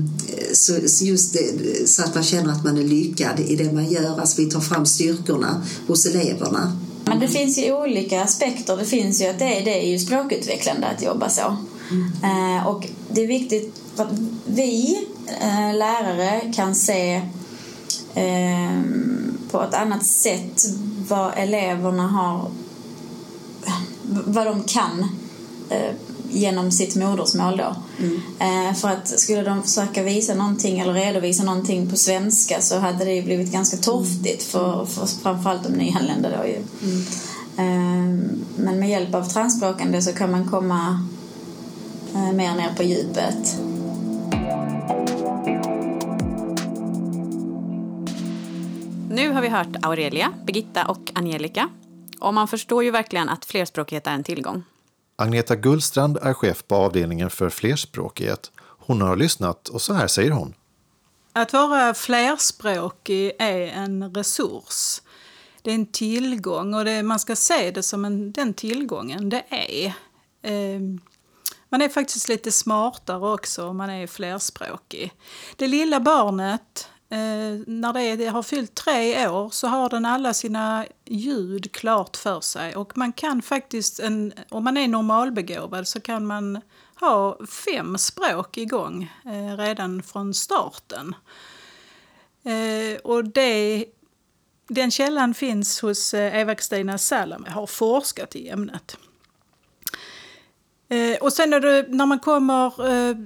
så, 0.52 0.72
just 1.04 1.32
det, 1.32 1.88
så 1.88 2.02
att 2.02 2.14
man 2.14 2.24
känner 2.24 2.52
att 2.52 2.64
man 2.64 2.78
är 2.78 2.84
lyckad 2.84 3.40
i 3.40 3.56
det 3.56 3.72
man 3.72 3.90
gör. 3.90 4.20
Alltså 4.20 4.42
vi 4.42 4.50
tar 4.50 4.60
fram 4.60 4.86
styrkorna 4.86 5.62
hos 5.86 6.06
eleverna 6.06 6.78
men 7.16 7.26
det 7.26 7.38
finns 7.38 7.58
ju 7.58 7.74
olika 7.74 8.22
aspekter. 8.22 8.76
Det 8.76 8.84
finns 8.84 9.22
ju 9.22 9.26
att 9.26 9.38
det 9.38 9.60
är, 9.60 9.64
det 9.64 9.84
är 9.84 9.90
ju 9.90 9.98
språkutvecklande 9.98 10.86
att 10.86 11.02
jobba 11.02 11.28
så. 11.28 11.56
Mm. 11.90 12.56
Eh, 12.56 12.66
och 12.66 12.88
det 13.10 13.22
är 13.22 13.26
viktigt 13.26 13.74
för 13.94 14.04
att 14.04 14.18
vi 14.46 14.98
eh, 15.40 15.74
lärare 15.74 16.52
kan 16.54 16.74
se 16.74 17.14
eh, 18.14 18.80
på 19.50 19.62
ett 19.62 19.74
annat 19.74 20.06
sätt 20.06 20.66
vad 21.08 21.32
eleverna 21.36 22.06
har, 22.08 22.50
vad 24.26 24.46
de 24.46 24.62
kan 24.62 25.08
genom 26.36 26.70
sitt 26.70 26.96
modersmål 26.96 27.56
då. 27.56 27.76
Mm. 27.98 28.20
Eh, 28.38 28.74
för 28.74 28.88
att 28.88 29.08
skulle 29.08 29.42
de 29.42 29.62
försöka 29.62 30.02
visa 30.02 30.34
någonting 30.34 30.78
eller 30.78 30.92
redovisa 30.92 31.44
någonting 31.44 31.90
på 31.90 31.96
svenska 31.96 32.60
så 32.60 32.78
hade 32.78 33.04
det 33.04 33.12
ju 33.12 33.22
blivit 33.22 33.52
ganska 33.52 33.76
torftigt 33.76 34.42
för, 34.42 34.86
för 34.86 35.06
framförallt 35.06 35.62
de 35.62 35.68
nyanlända 35.68 36.28
då 36.28 36.46
ju. 36.46 36.56
Mm. 36.82 37.02
Eh, 37.58 38.30
men 38.56 38.78
med 38.78 38.90
hjälp 38.90 39.14
av 39.14 39.24
transspråkande 39.24 40.02
så 40.02 40.12
kan 40.12 40.30
man 40.30 40.48
komma 40.48 41.06
eh, 42.14 42.32
mer 42.32 42.54
ner 42.54 42.74
på 42.76 42.82
djupet. 42.82 43.56
Nu 49.10 49.30
har 49.30 49.42
vi 49.42 49.48
hört 49.48 49.76
Aurelia, 49.82 50.32
Birgitta 50.44 50.86
och 50.86 51.12
Angelica. 51.14 51.68
Och 52.20 52.34
man 52.34 52.48
förstår 52.48 52.84
ju 52.84 52.90
verkligen 52.90 53.28
att 53.28 53.44
flerspråkighet 53.44 54.06
är 54.06 54.10
en 54.10 54.24
tillgång. 54.24 54.64
Agneta 55.16 55.56
Gullstrand 55.56 56.18
är 56.22 56.32
chef 56.32 56.64
på 56.66 56.74
avdelningen 56.74 57.30
för 57.30 57.50
flerspråkighet. 57.50 58.50
Hon 58.58 59.00
har 59.00 59.16
lyssnat 59.16 59.68
och 59.68 59.82
så 59.82 59.92
här 59.92 60.06
säger 60.06 60.30
hon. 60.30 60.54
Att 61.32 61.52
vara 61.52 61.94
flerspråkig 61.94 63.32
är 63.38 63.60
en 63.60 64.14
resurs. 64.14 65.02
Det 65.62 65.70
är 65.70 65.74
en 65.74 65.86
tillgång 65.86 66.74
och 66.74 66.84
det, 66.84 67.02
man 67.02 67.18
ska 67.18 67.36
se 67.36 67.70
det 67.70 67.82
som 67.82 68.04
en, 68.04 68.32
den 68.32 68.54
tillgången 68.54 69.28
det 69.28 69.44
är. 69.48 69.92
Ehm, 70.42 71.00
man 71.68 71.82
är 71.82 71.88
faktiskt 71.88 72.28
lite 72.28 72.52
smartare 72.52 73.32
också 73.32 73.66
om 73.66 73.76
man 73.76 73.90
är 73.90 74.06
flerspråkig. 74.06 75.12
Det 75.56 75.66
lilla 75.66 76.00
barnet 76.00 76.88
Eh, 77.08 77.58
när 77.66 77.92
det, 77.92 78.16
det 78.16 78.26
har 78.26 78.42
fyllt 78.42 78.74
tre 78.74 79.28
år 79.28 79.50
så 79.50 79.66
har 79.66 79.88
den 79.88 80.06
alla 80.06 80.34
sina 80.34 80.86
ljud 81.04 81.72
klart 81.72 82.16
för 82.16 82.40
sig. 82.40 82.76
Och 82.76 82.98
man 82.98 83.12
kan 83.12 83.42
faktiskt, 83.42 84.00
en, 84.00 84.32
om 84.48 84.64
man 84.64 84.76
är 84.76 84.88
normalbegåvad 84.88 85.88
så 85.88 86.00
kan 86.00 86.26
man 86.26 86.60
ha 87.00 87.38
fem 87.46 87.98
språk 87.98 88.56
igång 88.56 89.12
eh, 89.24 89.56
redan 89.56 90.02
från 90.02 90.34
starten. 90.34 91.14
Eh, 92.44 93.00
och 93.04 93.24
det, 93.24 93.84
den 94.68 94.90
källan 94.90 95.34
finns 95.34 95.80
hos 95.80 96.14
eh, 96.14 96.40
Eva-Kristina 96.40 96.98
Salame, 96.98 97.50
har 97.50 97.66
forskat 97.66 98.36
i 98.36 98.48
ämnet. 98.48 98.96
Eh, 100.88 101.16
och 101.20 101.32
sen 101.32 101.52
är 101.52 101.60
det, 101.60 101.86
när 101.88 102.06
man 102.06 102.18
kommer 102.18 102.88
eh, 102.88 103.16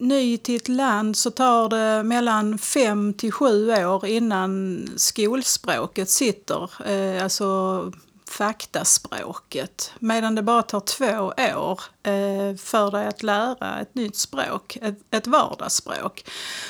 ny 0.00 0.38
till 0.38 0.56
ett 0.56 0.68
land 0.68 1.16
så 1.16 1.30
tar 1.30 1.68
det 1.68 2.02
mellan 2.02 2.58
fem 2.58 3.14
till 3.14 3.32
sju 3.32 3.70
år 3.86 4.06
innan 4.06 4.88
skolspråket 4.96 6.10
sitter, 6.10 6.70
eh, 6.90 7.22
alltså 7.22 7.92
faktaspråket. 8.30 9.92
Medan 9.98 10.34
det 10.34 10.42
bara 10.42 10.62
tar 10.62 10.80
två 10.80 11.32
år 11.58 11.80
eh, 12.02 12.56
för 12.56 12.90
dig 12.90 13.06
att 13.06 13.22
lära 13.22 13.80
ett 13.80 13.94
nytt 13.94 14.16
språk, 14.16 14.78
ett, 14.82 14.98
ett 15.10 15.26
vardagsspråk. 15.26 16.24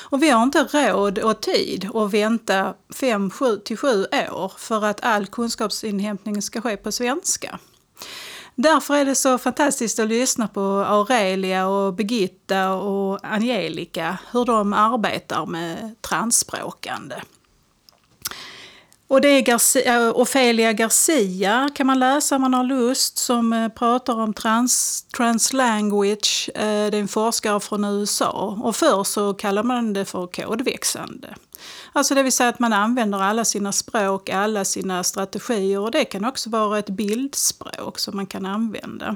Och 0.09 0.23
vi 0.23 0.29
har 0.29 0.43
inte 0.43 0.63
råd 0.63 1.19
och 1.19 1.41
tid 1.41 1.89
att 1.93 2.13
vänta 2.13 2.73
fem 2.95 3.29
sju 3.29 3.57
till 3.57 3.77
sju 3.77 4.05
år 4.31 4.53
för 4.57 4.85
att 4.85 5.01
all 5.01 5.27
kunskapsinhämtning 5.27 6.41
ska 6.41 6.61
ske 6.61 6.77
på 6.77 6.91
svenska. 6.91 7.59
Därför 8.55 8.95
är 8.95 9.05
det 9.05 9.15
så 9.15 9.37
fantastiskt 9.37 9.99
att 9.99 10.07
lyssna 10.07 10.47
på 10.47 10.61
Aurelia 10.87 11.67
och 11.67 11.93
Birgitta 11.93 12.73
och 12.73 13.19
Angelica, 13.23 14.17
hur 14.31 14.45
de 14.45 14.73
arbetar 14.73 15.45
med 15.45 15.95
transspråkande. 16.01 17.15
Och 19.11 19.21
det 19.21 19.27
är 19.27 19.41
Garcia, 19.41 19.95
äh, 19.95 20.15
Ofelia 20.15 20.73
Garcia 20.73 21.69
kan 21.75 21.87
man 21.87 21.99
läsa 21.99 22.35
om 22.35 22.41
man 22.41 22.53
har 22.53 22.63
lust 22.63 23.17
som 23.17 23.53
äh, 23.53 23.69
pratar 23.69 24.13
om 24.13 24.33
trans, 24.33 25.05
translanguage. 25.17 26.49
Äh, 26.55 26.61
det 26.61 26.97
är 26.97 27.01
en 27.01 27.07
forskare 27.07 27.59
från 27.59 27.85
USA 27.85 28.57
och 28.63 28.75
förr 28.75 29.03
så 29.03 29.33
kallade 29.33 29.67
man 29.67 29.93
det 29.93 30.05
för 30.05 30.27
kodväxande. 30.27 31.35
Alltså 31.93 32.15
det 32.15 32.23
vill 32.23 32.31
säga 32.31 32.49
att 32.49 32.59
man 32.59 32.73
använder 32.73 33.19
alla 33.19 33.45
sina 33.45 33.71
språk, 33.71 34.29
alla 34.29 34.65
sina 34.65 35.03
strategier 35.03 35.79
och 35.79 35.91
det 35.91 36.05
kan 36.05 36.25
också 36.25 36.49
vara 36.49 36.79
ett 36.79 36.89
bildspråk 36.89 37.99
som 37.99 38.15
man 38.15 38.25
kan 38.25 38.45
använda. 38.45 39.15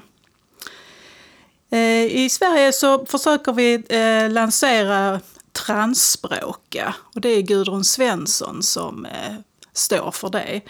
Eh, 1.70 2.06
I 2.06 2.30
Sverige 2.30 2.74
så 2.74 3.06
försöker 3.06 3.54
vi 3.54 3.84
eh, 3.90 4.32
lansera 4.32 5.20
transspråka 5.52 6.96
och 7.16 7.22
det 7.22 7.30
är 7.30 7.42
Gudrun 7.42 7.84
Svensson 7.84 8.64
som 8.64 9.06
eh, 9.06 9.36
står 9.74 10.12
för 10.12 10.30
det 10.30 10.62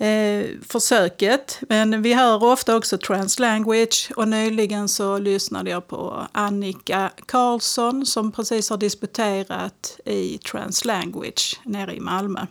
eh, 0.00 0.46
försöket. 0.68 1.58
Men 1.68 2.02
vi 2.02 2.14
hör 2.14 2.44
ofta 2.44 2.76
också 2.76 2.98
translanguage 2.98 4.12
och 4.16 4.28
nyligen 4.28 4.88
så 4.88 5.18
lyssnade 5.18 5.70
jag 5.70 5.88
på 5.88 6.26
Annika 6.32 7.10
Karlsson 7.26 8.06
som 8.06 8.32
precis 8.32 8.70
har 8.70 8.76
disputerat 8.76 10.00
i 10.04 10.38
translanguage 10.38 11.60
nere 11.64 11.96
i 11.96 12.00
Malmö. 12.00 12.46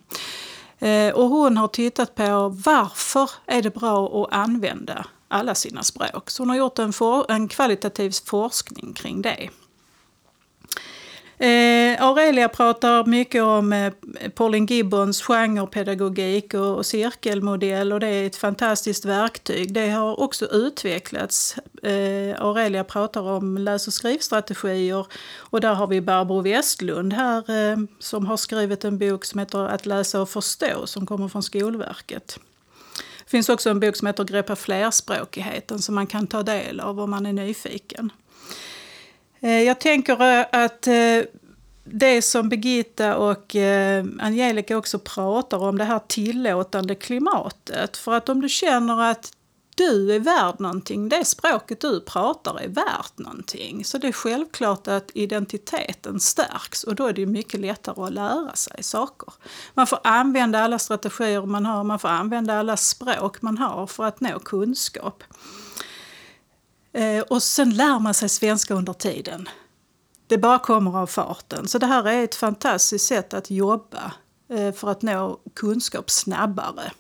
Eh, 0.80 1.14
och 1.14 1.30
hon 1.30 1.58
har 1.58 1.68
tittat 1.68 2.16
på 2.16 2.50
varför 2.66 3.30
är 3.46 3.62
det 3.62 3.74
bra 3.74 4.24
att 4.24 4.34
använda 4.34 5.06
alla 5.28 5.56
sina 5.56 5.84
språk. 5.84 6.30
Så 6.30 6.42
hon 6.42 6.50
har 6.50 6.58
gjort 6.58 6.80
en, 6.80 6.94
for, 6.94 7.32
en 7.32 7.48
kvalitativ 7.48 8.14
forskning 8.26 8.94
kring 8.94 9.22
det. 9.22 9.50
Eh, 11.42 12.04
Aurelia 12.04 12.50
pratar 12.50 13.06
mycket 13.06 13.44
om 13.44 13.74
eh, 13.74 13.94
Pauline 14.36 14.66
Gibbons 14.66 15.22
genrepedagogik 15.22 16.54
och, 16.54 16.78
och 16.78 16.86
cirkelmodell 16.86 17.94
och 17.94 18.00
det 18.00 18.08
är 18.08 18.28
ett 18.28 18.36
fantastiskt 18.36 19.06
verktyg. 19.06 19.74
Det 19.74 19.90
har 19.90 20.20
också 20.20 20.46
utvecklats. 20.46 21.56
Eh, 21.84 22.42
Aurelia 22.42 22.84
pratar 22.84 23.22
om 23.22 23.58
läs 23.58 23.88
och 23.88 23.94
skrivstrategier 23.94 25.06
och 25.38 25.62
där 25.62 25.74
har 25.74 25.88
vi 25.88 26.02
Barbro 26.02 26.42
Westlund 26.42 27.14
här 27.14 27.72
eh, 27.72 27.78
som 28.00 28.26
har 28.26 28.38
skrivit 28.38 28.86
en 28.86 28.98
bok 28.98 29.26
som 29.26 29.40
heter 29.40 29.68
Att 29.68 29.86
läsa 29.86 30.22
och 30.22 30.30
förstå 30.30 30.88
som 30.88 31.06
kommer 31.06 31.28
från 31.28 31.44
Skolverket. 31.44 32.40
Det 33.24 33.30
finns 33.30 33.50
också 33.50 33.70
en 33.70 33.80
bok 33.80 33.96
som 33.96 34.08
heter 34.08 34.24
Greppa 34.24 34.56
flerspråkigheten 34.56 35.80
som 35.80 35.96
man 35.96 36.08
kan 36.08 36.28
ta 36.28 36.44
del 36.44 36.80
av 36.80 37.00
om 37.00 37.10
man 37.10 37.26
är 37.26 37.34
nyfiken. 37.34 38.12
Eh, 39.40 39.62
jag 39.62 39.80
tänker 39.80 40.22
eh, 40.22 40.46
att 40.52 40.88
eh, 40.88 41.22
det 41.84 42.22
som 42.22 42.50
Birgitta 42.50 43.18
och 43.18 43.56
Angelica 44.20 44.78
också 44.78 45.00
pratar 45.00 45.58
om, 45.58 45.78
det 45.78 45.84
här 45.84 46.00
tillåtande 46.08 46.96
klimatet. 46.96 47.98
För 47.98 48.14
att 48.14 48.30
om 48.30 48.42
du 48.42 48.50
känner 48.50 49.12
att 49.12 49.32
du 49.80 50.16
är 50.16 50.20
värd 50.20 50.60
någonting, 50.60 51.10
det 51.10 51.26
språket 51.26 51.82
du 51.82 52.02
pratar 52.02 52.60
är 52.60 52.68
värt 52.68 53.18
någonting. 53.18 53.86
Så 53.86 53.98
det 53.98 54.08
är 54.08 54.12
självklart 54.12 54.88
att 54.88 55.12
identiteten 55.14 56.20
stärks 56.20 56.84
och 56.84 56.96
då 56.96 57.08
är 57.08 57.14
det 57.14 57.26
mycket 57.26 57.60
lättare 57.60 58.04
att 58.04 58.14
lära 58.14 58.56
sig 58.56 58.84
saker. 58.84 59.34
Man 59.74 59.88
får 59.88 60.00
använda 60.04 60.60
alla 60.60 60.80
strategier 60.80 61.46
man 61.46 61.66
har, 61.66 61.84
man 61.84 62.00
får 62.00 62.10
använda 62.10 62.60
alla 62.60 62.78
språk 62.78 63.42
man 63.42 63.58
har 63.58 63.88
för 63.88 64.04
att 64.06 64.20
nå 64.20 64.40
kunskap. 64.40 65.24
Eh, 67.00 67.22
och 67.22 67.44
sen 67.44 67.70
lär 67.70 68.00
man 68.00 68.14
sig 68.14 68.30
svenska 68.30 68.74
under 68.74 68.94
tiden. 68.94 69.50
Det 70.28 70.38
bara 70.38 70.60
kommer 70.60 70.98
av 70.98 71.08
farten. 71.08 71.68
Så 71.68 71.78
det 71.78 71.86
här 71.86 72.08
är 72.08 72.24
ett 72.24 72.36
fantastiskt 72.36 73.08
sätt 73.08 73.34
att 73.34 73.52
jobba 73.52 74.12
eh, 74.50 74.74
för 74.74 74.90
att 74.90 75.02
nå 75.02 75.40
kunskap 75.56 76.10
snabbare. 76.10 76.92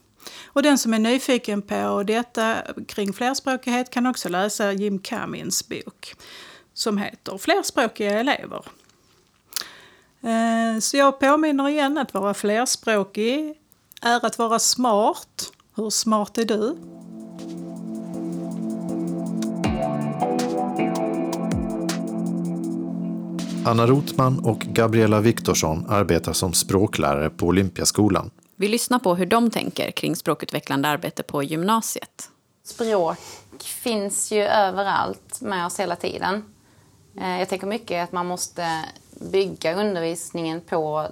Och 0.45 0.63
den 0.63 0.77
som 0.77 0.93
är 0.93 0.99
nyfiken 0.99 1.61
på 1.61 2.03
detta 2.03 2.55
kring 2.87 3.13
flerspråkighet 3.13 3.89
kan 3.89 4.05
också 4.05 4.29
läsa 4.29 4.71
Jim 4.71 4.99
Cummins 4.99 5.69
bok 5.69 6.15
som 6.73 6.97
heter 6.97 7.37
Flerspråkiga 7.37 8.19
elever. 8.19 8.65
Eh, 10.21 10.79
så 10.79 10.97
jag 10.97 11.19
påminner 11.19 11.69
igen 11.69 11.97
att 11.97 12.13
vara 12.13 12.33
flerspråkig 12.33 13.57
är 14.01 14.25
att 14.25 14.37
vara 14.37 14.59
smart. 14.59 15.51
Hur 15.75 15.89
smart 15.89 16.37
är 16.37 16.45
du? 16.45 16.77
Anna 23.69 23.87
Rotman 23.87 24.39
och 24.39 24.59
Gabriella 24.59 25.19
Viktorsson 25.19 25.85
arbetar 25.89 26.33
som 26.33 26.53
språklärare 26.53 27.29
på 27.29 27.45
Olympiaskolan. 27.45 28.31
Vi 28.55 28.67
lyssnar 28.67 28.99
på 28.99 29.15
hur 29.15 29.25
de 29.25 29.51
tänker 29.51 29.91
kring 29.91 30.15
språkutvecklande 30.15 30.87
arbete 30.87 31.23
på 31.23 31.43
gymnasiet. 31.43 32.29
Språk 32.63 33.17
finns 33.63 34.31
ju 34.31 34.41
överallt 34.43 35.41
med 35.41 35.65
oss 35.65 35.79
hela 35.79 35.95
tiden. 35.95 36.43
Eh, 37.21 37.39
jag 37.39 37.49
tänker 37.49 37.67
mycket 37.67 38.03
att 38.03 38.11
man 38.11 38.25
måste 38.25 38.85
bygga 39.31 39.75
undervisningen 39.75 40.61
på 40.61 41.07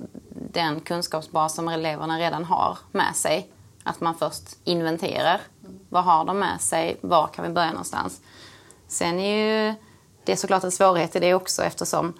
den 0.51 0.79
kunskapsbas 0.79 1.55
som 1.55 1.67
eleverna 1.67 2.19
redan 2.19 2.43
har 2.43 2.77
med 2.91 3.15
sig. 3.15 3.47
Att 3.83 4.01
man 4.01 4.15
först 4.15 4.57
inventerar. 4.63 5.41
Vad 5.89 6.03
har 6.03 6.25
de 6.25 6.39
med 6.39 6.61
sig? 6.61 6.97
Var 7.01 7.27
kan 7.27 7.45
vi 7.45 7.51
börja 7.51 7.69
någonstans? 7.69 8.21
Sen 8.87 9.19
är 9.19 9.67
ju 9.67 9.73
det 10.23 10.31
är 10.31 10.35
såklart 10.35 10.63
en 10.63 10.71
svårighet 10.71 11.15
i 11.15 11.19
det 11.19 11.33
också 11.33 11.63
eftersom 11.63 12.13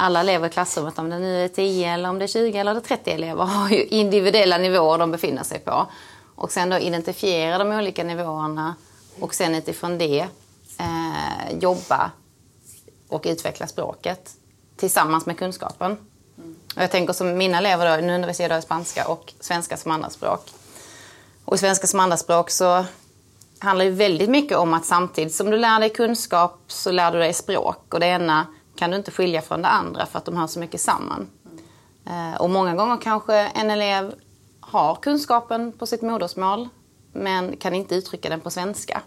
alla 0.00 0.20
elever 0.20 0.48
i 0.48 0.50
klassrummet, 0.50 0.98
om 0.98 1.10
det 1.10 1.18
nu 1.18 1.44
är 1.44 1.48
10 1.48 1.92
eller 1.92 2.08
om 2.08 2.18
det 2.18 2.24
är 2.24 2.26
20 2.26 2.58
eller 2.58 2.80
30 2.80 3.10
elever, 3.10 3.44
har 3.44 3.70
ju 3.70 3.84
individuella 3.84 4.58
nivåer 4.58 4.98
de 4.98 5.10
befinner 5.10 5.42
sig 5.42 5.58
på. 5.58 5.86
Och 6.34 6.52
sen 6.52 6.70
då 6.70 6.78
identifiera 6.78 7.58
de 7.58 7.72
olika 7.72 8.04
nivåerna 8.04 8.74
och 9.20 9.34
sen 9.34 9.54
utifrån 9.54 9.98
det 9.98 10.26
eh, 10.78 11.58
jobba 11.60 12.10
och 13.08 13.22
utveckla 13.24 13.66
språket 13.66 14.30
tillsammans 14.76 15.26
med 15.26 15.38
kunskapen. 15.38 15.96
Och 16.76 16.82
jag 16.82 16.90
tänker 16.90 17.12
som 17.12 17.38
mina 17.38 17.58
elever 17.58 17.96
då, 17.96 18.06
nu 18.06 18.14
undervisar 18.14 18.48
jag 18.48 18.58
i 18.58 18.62
spanska 18.62 19.08
och 19.08 19.32
svenska 19.40 19.76
som 19.76 19.90
andraspråk. 19.90 20.50
Och 21.44 21.54
i 21.54 21.58
svenska 21.58 21.86
som 21.86 22.00
andraspråk 22.00 22.50
så 22.50 22.84
handlar 23.58 23.84
det 23.84 23.90
väldigt 23.90 24.30
mycket 24.30 24.58
om 24.58 24.74
att 24.74 24.84
samtidigt 24.84 25.34
som 25.34 25.50
du 25.50 25.56
lär 25.56 25.80
dig 25.80 25.90
kunskap 25.90 26.60
så 26.66 26.90
lär 26.90 27.12
du 27.12 27.18
dig 27.18 27.32
språk. 27.34 27.94
Och 27.94 28.00
det 28.00 28.06
ena 28.06 28.46
kan 28.80 28.90
du 28.90 28.96
inte 28.96 29.10
skilja 29.10 29.42
från 29.42 29.62
det 29.62 29.68
andra 29.68 30.06
för 30.06 30.18
att 30.18 30.24
de 30.24 30.36
hör 30.36 30.46
så 30.46 30.60
mycket 30.60 30.80
samman. 30.80 31.30
Eh, 32.06 32.40
och 32.40 32.50
många 32.50 32.74
gånger 32.74 32.96
kanske 32.96 33.34
en 33.36 33.70
elev 33.70 34.14
har 34.60 34.94
kunskapen 34.94 35.72
på 35.72 35.86
sitt 35.86 36.02
modersmål 36.02 36.68
men 37.12 37.56
kan 37.56 37.74
inte 37.74 37.94
uttrycka 37.94 38.28
den 38.28 38.40
på 38.40 38.50
svenska. 38.50 39.02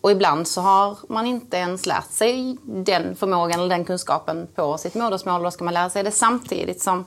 Och 0.00 0.10
ibland 0.10 0.48
så 0.48 0.60
har 0.60 0.98
man 1.08 1.26
inte 1.26 1.56
ens 1.56 1.86
lärt 1.86 2.10
sig 2.10 2.58
den 2.62 3.16
förmågan 3.16 3.60
eller 3.60 3.68
den 3.68 3.84
kunskapen 3.84 4.48
på 4.54 4.78
sitt 4.78 4.94
modersmål. 4.94 5.36
Och 5.36 5.44
då 5.44 5.50
ska 5.50 5.64
man 5.64 5.74
lära 5.74 5.90
sig 5.90 6.02
det 6.02 6.10
samtidigt 6.10 6.82
som 6.82 7.04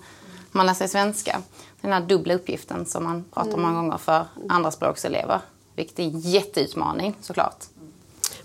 man 0.52 0.66
lär 0.66 0.74
sig 0.74 0.88
svenska. 0.88 1.42
Den 1.82 1.94
här 1.94 2.02
dubbla 2.02 2.34
uppgiften 2.34 2.86
som 2.86 3.04
man 3.04 3.26
pratar 3.34 3.54
om 3.54 3.62
många 3.62 3.76
gånger 3.76 3.98
för 3.98 4.26
andraspråkselever. 4.50 5.42
Vilket 5.76 6.00
är 6.00 6.04
en 6.04 6.20
jätteutmaning 6.20 7.16
såklart. 7.22 7.64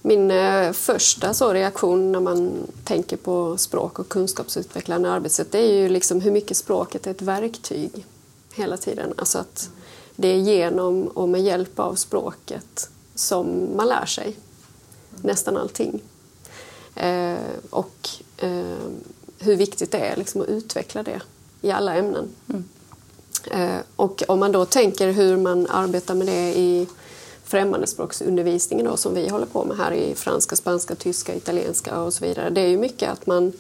Min 0.03 0.31
eh, 0.31 0.73
första 0.73 1.35
så 1.35 1.53
reaktion 1.53 2.13
när 2.13 2.21
man 2.21 2.67
tänker 2.85 3.17
på 3.17 3.57
språk 3.59 3.99
och 3.99 4.09
kunskapsutvecklande 4.09 5.11
arbetssätt 5.11 5.53
det 5.53 5.59
är 5.59 5.73
ju 5.73 5.89
liksom 5.89 6.21
hur 6.21 6.31
mycket 6.31 6.57
språket 6.57 7.07
är 7.07 7.11
ett 7.11 7.23
verktyg 7.23 8.07
hela 8.55 8.77
tiden. 8.77 9.15
Alltså 9.17 9.39
att 9.39 9.71
det 10.17 10.29
är 10.29 10.37
genom 10.37 11.07
och 11.07 11.29
med 11.29 11.43
hjälp 11.43 11.79
av 11.79 11.95
språket 11.95 12.91
som 13.15 13.77
man 13.77 13.89
lär 13.89 14.07
sig 14.07 14.37
nästan 15.23 15.57
allting. 15.57 16.03
Eh, 16.95 17.39
och 17.71 18.09
eh, 18.37 18.77
hur 19.39 19.57
viktigt 19.57 19.91
det 19.91 19.99
är 19.99 20.17
liksom 20.17 20.41
att 20.41 20.49
utveckla 20.49 21.03
det 21.03 21.21
i 21.61 21.71
alla 21.71 21.95
ämnen. 21.95 22.29
Mm. 22.49 22.65
Och 23.97 24.23
om 24.29 24.39
man 24.41 24.53
då 24.53 24.65
tänker 24.65 25.13
hur 25.13 25.37
man 25.37 25.67
arbetar 25.67 26.15
med 26.15 26.27
det 26.27 26.59
i 26.59 26.87
främmandespråksundervisningen 27.51 28.87
då, 28.87 28.97
som 28.97 29.15
vi 29.15 29.29
håller 29.29 29.47
på 29.47 29.65
med 29.65 29.77
här 29.77 29.93
i 29.93 30.15
franska, 30.15 30.57
spanska, 30.57 30.95
tyska, 30.95 31.35
italienska 31.35 32.01
och 32.01 32.15
så 32.15 32.25
vidare. 32.25 32.51
Det 32.51 32.61
är 32.61 32.69
ju 32.69 32.79
mycket 32.79 33.11
att 33.11 33.27
man 33.27 33.53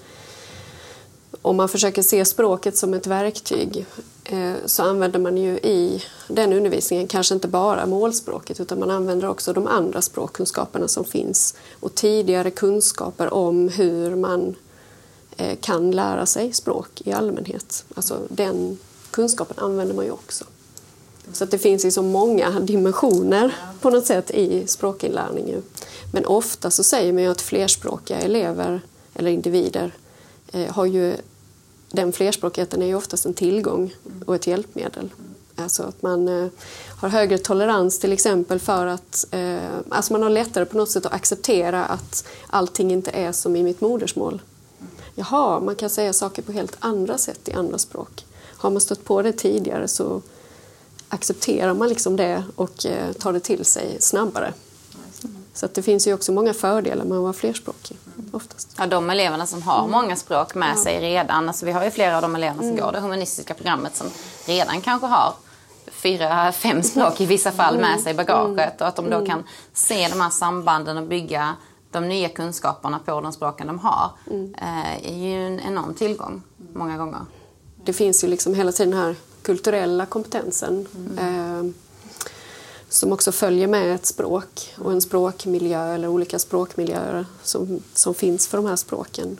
om 1.42 1.56
man 1.56 1.68
försöker 1.68 2.02
se 2.02 2.24
språket 2.24 2.76
som 2.76 2.94
ett 2.94 3.06
verktyg 3.06 3.86
eh, 4.24 4.52
så 4.66 4.82
använder 4.82 5.18
man 5.18 5.36
ju 5.36 5.52
i 5.52 6.02
den 6.28 6.52
undervisningen 6.52 7.06
kanske 7.06 7.34
inte 7.34 7.48
bara 7.48 7.86
målspråket 7.86 8.60
utan 8.60 8.78
man 8.78 8.90
använder 8.90 9.28
också 9.28 9.52
de 9.52 9.66
andra 9.66 10.02
språkkunskaperna 10.02 10.88
som 10.88 11.04
finns 11.04 11.54
och 11.80 11.94
tidigare 11.94 12.50
kunskaper 12.50 13.34
om 13.34 13.68
hur 13.68 14.16
man 14.16 14.54
eh, 15.36 15.58
kan 15.60 15.90
lära 15.90 16.26
sig 16.26 16.52
språk 16.52 17.02
i 17.04 17.12
allmänhet. 17.12 17.84
Alltså 17.94 18.18
den 18.28 18.78
kunskapen 19.10 19.58
använder 19.58 19.94
man 19.94 20.04
ju 20.04 20.10
också. 20.10 20.44
Så 21.32 21.44
att 21.44 21.50
det 21.50 21.58
finns 21.58 21.84
ju 21.84 21.90
så 21.90 22.02
många 22.02 22.60
dimensioner 22.60 23.54
på 23.80 23.90
något 23.90 24.06
sätt 24.06 24.30
i 24.30 24.66
språkinlärning. 24.66 25.62
Men 26.12 26.26
ofta 26.26 26.70
så 26.70 26.84
säger 26.84 27.12
man 27.12 27.22
ju 27.22 27.28
att 27.28 27.40
flerspråkiga 27.40 28.20
elever 28.20 28.80
eller 29.14 29.30
individer 29.30 29.94
eh, 30.52 30.72
har 30.72 30.86
ju 30.86 31.14
den 31.90 32.12
flerspråkigheten 32.12 32.82
är 32.82 32.86
ju 32.86 32.94
oftast 32.94 33.26
en 33.26 33.34
tillgång 33.34 33.94
och 34.26 34.34
ett 34.34 34.46
hjälpmedel. 34.46 35.10
Alltså 35.56 35.82
att 35.82 36.02
man 36.02 36.28
eh, 36.28 36.48
har 37.00 37.08
högre 37.08 37.38
tolerans 37.38 37.98
till 37.98 38.12
exempel 38.12 38.58
för 38.58 38.86
att 38.86 39.26
eh, 39.30 39.58
alltså 39.88 40.12
man 40.12 40.22
har 40.22 40.30
lättare 40.30 40.64
på 40.64 40.76
något 40.76 40.90
sätt 40.90 41.06
att 41.06 41.12
acceptera 41.12 41.84
att 41.84 42.24
allting 42.46 42.90
inte 42.90 43.10
är 43.10 43.32
som 43.32 43.56
i 43.56 43.62
mitt 43.62 43.80
modersmål. 43.80 44.42
Jaha, 45.14 45.60
man 45.60 45.74
kan 45.74 45.90
säga 45.90 46.12
saker 46.12 46.42
på 46.42 46.52
helt 46.52 46.76
andra 46.78 47.18
sätt 47.18 47.48
i 47.48 47.52
andra 47.52 47.78
språk. 47.78 48.26
Har 48.56 48.70
man 48.70 48.80
stött 48.80 49.04
på 49.04 49.22
det 49.22 49.32
tidigare 49.32 49.88
så 49.88 50.22
accepterar 51.10 51.74
man 51.74 51.88
liksom 51.88 52.16
det 52.16 52.44
och 52.56 52.86
eh, 52.86 53.12
tar 53.12 53.32
det 53.32 53.40
till 53.40 53.64
sig 53.64 53.96
snabbare. 54.00 54.52
Så 55.54 55.68
det 55.74 55.82
finns 55.82 56.08
ju 56.08 56.14
också 56.14 56.32
många 56.32 56.54
fördelar 56.54 57.04
med 57.04 57.16
att 57.16 57.22
vara 57.22 57.32
flerspråkig. 57.32 57.96
Oftast. 58.32 58.74
Ja, 58.78 58.86
de 58.86 59.10
eleverna 59.10 59.46
som 59.46 59.62
har 59.62 59.78
mm. 59.78 59.90
många 59.90 60.16
språk 60.16 60.54
med 60.54 60.74
ja. 60.76 60.82
sig 60.82 61.00
redan. 61.00 61.48
Alltså 61.48 61.66
vi 61.66 61.72
har 61.72 61.84
ju 61.84 61.90
flera 61.90 62.16
av 62.16 62.22
de 62.22 62.36
eleverna 62.36 62.58
som 62.58 62.70
mm. 62.70 62.80
går 62.80 62.92
det 62.92 63.00
humanistiska 63.00 63.54
programmet 63.54 63.96
som 63.96 64.06
redan 64.46 64.80
kanske 64.80 65.06
har 65.06 65.34
fyra, 65.86 66.52
fem 66.52 66.82
språk 66.82 67.20
i 67.20 67.26
vissa 67.26 67.52
fall 67.52 67.76
med 67.76 67.90
mm. 67.90 68.02
sig 68.02 68.12
i 68.12 68.16
bagaget. 68.16 68.80
Och 68.80 68.88
att 68.88 68.96
de 68.96 69.10
då 69.10 69.16
mm. 69.16 69.26
kan 69.26 69.44
se 69.72 70.08
de 70.08 70.20
här 70.20 70.30
sambanden 70.30 70.98
och 70.98 71.06
bygga 71.06 71.54
de 71.90 72.08
nya 72.08 72.28
kunskaperna 72.28 72.98
på 72.98 73.20
de 73.20 73.32
språken 73.32 73.66
de 73.66 73.78
har. 73.78 74.10
Mm. 74.30 74.54
Eh, 74.54 75.12
är 75.12 75.16
ju 75.16 75.46
en 75.46 75.60
enorm 75.60 75.94
tillgång 75.94 76.42
många 76.74 76.96
gånger. 76.96 77.20
Det 77.84 77.92
finns 77.92 78.24
ju 78.24 78.28
liksom 78.28 78.54
hela 78.54 78.72
tiden 78.72 78.90
den 78.90 79.00
här 79.00 79.16
kulturella 79.42 80.06
kompetensen. 80.06 80.86
Eh, 81.18 81.64
som 82.90 83.12
också 83.12 83.32
följer 83.32 83.68
med 83.68 83.94
ett 83.94 84.06
språk 84.06 84.74
och 84.78 84.92
en 84.92 85.00
språkmiljö 85.00 85.94
eller 85.94 86.08
olika 86.08 86.38
språkmiljöer 86.38 87.26
som, 87.42 87.82
som 87.94 88.14
finns 88.14 88.48
för 88.48 88.56
de 88.56 88.66
här 88.66 88.76
språken. 88.76 89.38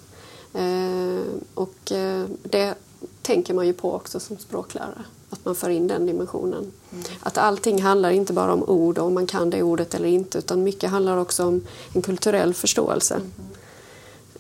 Eh, 0.54 1.20
och 1.54 1.92
eh, 1.92 2.24
det 2.42 2.74
tänker 3.22 3.54
man 3.54 3.66
ju 3.66 3.72
på 3.72 3.94
också 3.94 4.20
som 4.20 4.38
språklärare, 4.38 5.04
att 5.30 5.44
man 5.44 5.54
för 5.54 5.70
in 5.70 5.86
den 5.86 6.06
dimensionen. 6.06 6.72
Mm. 6.92 7.04
Att 7.20 7.38
allting 7.38 7.82
handlar 7.82 8.10
inte 8.10 8.32
bara 8.32 8.52
om 8.52 8.62
ord 8.62 8.98
och 8.98 9.06
om 9.06 9.14
man 9.14 9.26
kan 9.26 9.50
det 9.50 9.62
ordet 9.62 9.94
eller 9.94 10.08
inte 10.08 10.38
utan 10.38 10.62
mycket 10.62 10.90
handlar 10.90 11.16
också 11.16 11.44
om 11.44 11.66
en 11.92 12.02
kulturell 12.02 12.54
förståelse 12.54 13.20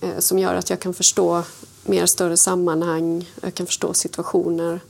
mm. 0.00 0.20
som 0.20 0.38
gör 0.38 0.54
att 0.54 0.70
jag 0.70 0.80
kan 0.80 0.94
förstå 0.94 1.42
mer 1.84 2.06
större 2.06 2.36
sammanhang, 2.36 3.30
jag 3.42 3.54
kan 3.54 3.66
förstå 3.66 3.94
situationer, 3.94 4.80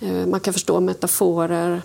Eh, 0.00 0.26
man 0.26 0.40
kan 0.40 0.52
förstå 0.52 0.80
metaforer, 0.80 1.82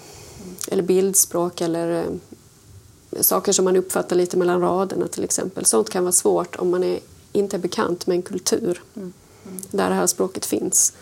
eller 0.68 0.84
bildspråk 0.84 1.62
eller 1.62 2.04
eh, 2.04 3.22
saker 3.22 3.52
som 3.52 3.66
man 3.66 3.76
uppfattar 3.76 4.16
lite 4.16 4.38
mellan 4.38 4.62
raderna 4.62 5.08
till 5.08 5.24
exempel. 5.24 5.66
Sånt 5.66 5.90
kan 5.90 6.04
vara 6.04 6.12
svårt 6.12 6.56
om 6.56 6.70
man 6.70 6.84
är, 6.84 7.00
inte 7.32 7.58
är 7.58 7.60
bekant 7.60 8.08
med 8.08 8.16
en 8.16 8.22
kultur 8.22 8.84
mm. 8.96 9.14
Mm. 9.46 9.62
där 9.72 9.90
det 9.90 9.96
här 9.96 10.08
språket 10.08 10.46
finns. 10.46 10.94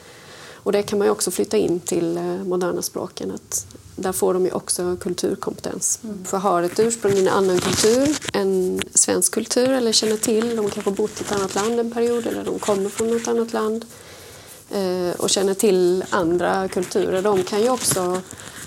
Och 0.53 0.71
det 0.71 0.83
kan 0.83 0.99
man 0.99 1.07
ju 1.07 1.11
också 1.11 1.31
flytta 1.31 1.57
in 1.57 1.79
till 1.79 2.17
eh, 2.17 2.23
moderna 2.23 2.81
språken. 2.81 3.31
Att 3.31 3.67
där 3.95 4.11
får 4.11 4.33
de 4.33 4.45
ju 4.45 4.51
också 4.51 4.97
kulturkompetens. 4.99 5.99
Mm. 6.03 6.25
För 6.25 6.37
har 6.37 6.63
ett 6.63 6.79
ursprung 6.79 7.13
i 7.13 7.19
en 7.19 7.27
annan 7.27 7.59
kultur 7.59 8.17
än 8.33 8.81
svensk 8.93 9.33
kultur 9.33 9.69
eller 9.69 9.91
känner 9.91 10.17
till, 10.17 10.55
de 10.55 10.69
kanske 10.69 10.89
har 10.89 10.95
bott 10.95 11.21
i 11.21 11.23
ett 11.23 11.31
annat 11.31 11.55
land 11.55 11.79
en 11.79 11.91
period 11.91 12.27
eller 12.27 12.43
de 12.43 12.59
kommer 12.59 12.89
från 12.89 13.09
något 13.09 13.27
annat 13.27 13.53
land 13.53 13.85
och 15.17 15.29
känner 15.29 15.53
till 15.53 16.03
andra 16.09 16.67
kulturer. 16.67 17.21
De 17.21 17.43
kan 17.43 17.61
ju 17.61 17.69
också 17.69 18.21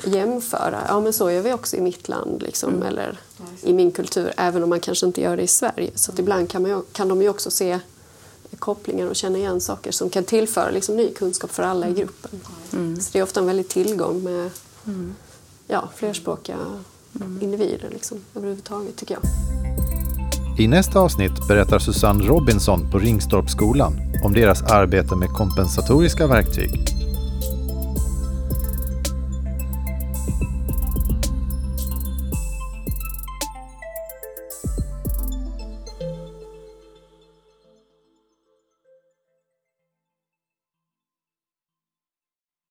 jämföra. 0.04 0.78
Ja, 0.88 1.00
men 1.00 1.12
så 1.12 1.30
gör 1.30 1.42
vi 1.42 1.52
också 1.52 1.76
i 1.76 1.80
mitt 1.80 2.08
land 2.08 2.42
liksom, 2.42 2.74
mm. 2.74 2.86
eller 2.86 3.18
i 3.62 3.72
min 3.72 3.92
kultur, 3.92 4.32
även 4.36 4.62
om 4.62 4.68
man 4.68 4.80
kanske 4.80 5.06
inte 5.06 5.20
gör 5.20 5.36
det 5.36 5.42
i 5.42 5.46
Sverige. 5.46 5.90
Så 5.94 6.12
att 6.12 6.18
ibland 6.18 6.50
kan, 6.50 6.62
man, 6.62 6.84
kan 6.92 7.08
de 7.08 7.22
ju 7.22 7.28
också 7.28 7.50
se 7.50 7.78
kopplingar 8.58 9.06
och 9.06 9.16
känna 9.16 9.38
igen 9.38 9.60
saker 9.60 9.92
som 9.92 10.10
kan 10.10 10.24
tillföra 10.24 10.70
liksom 10.70 10.96
ny 10.96 11.10
kunskap 11.10 11.50
för 11.50 11.62
alla 11.62 11.88
i 11.88 11.92
gruppen. 11.92 12.40
Mm. 12.72 13.00
Så 13.00 13.10
det 13.12 13.18
är 13.18 13.22
ofta 13.22 13.40
en 13.40 13.46
väldig 13.46 13.68
tillgång 13.68 14.22
med 14.22 14.50
mm. 14.86 15.14
ja, 15.66 15.88
flerspråkiga 15.96 16.56
mm. 17.20 17.38
individer 17.42 17.90
liksom, 17.90 18.18
överhuvudtaget 18.34 18.96
tycker 18.96 19.14
jag. 19.14 19.22
I 20.60 20.68
nästa 20.68 20.98
avsnitt 20.98 21.48
berättar 21.48 21.78
Susanne 21.78 22.24
Robinson 22.24 22.90
på 22.90 22.98
Ringstorpsskolan 22.98 24.09
om 24.22 24.32
deras 24.32 24.62
arbete 24.62 25.16
med 25.16 25.28
kompensatoriska 25.28 26.26
verktyg. 26.26 26.89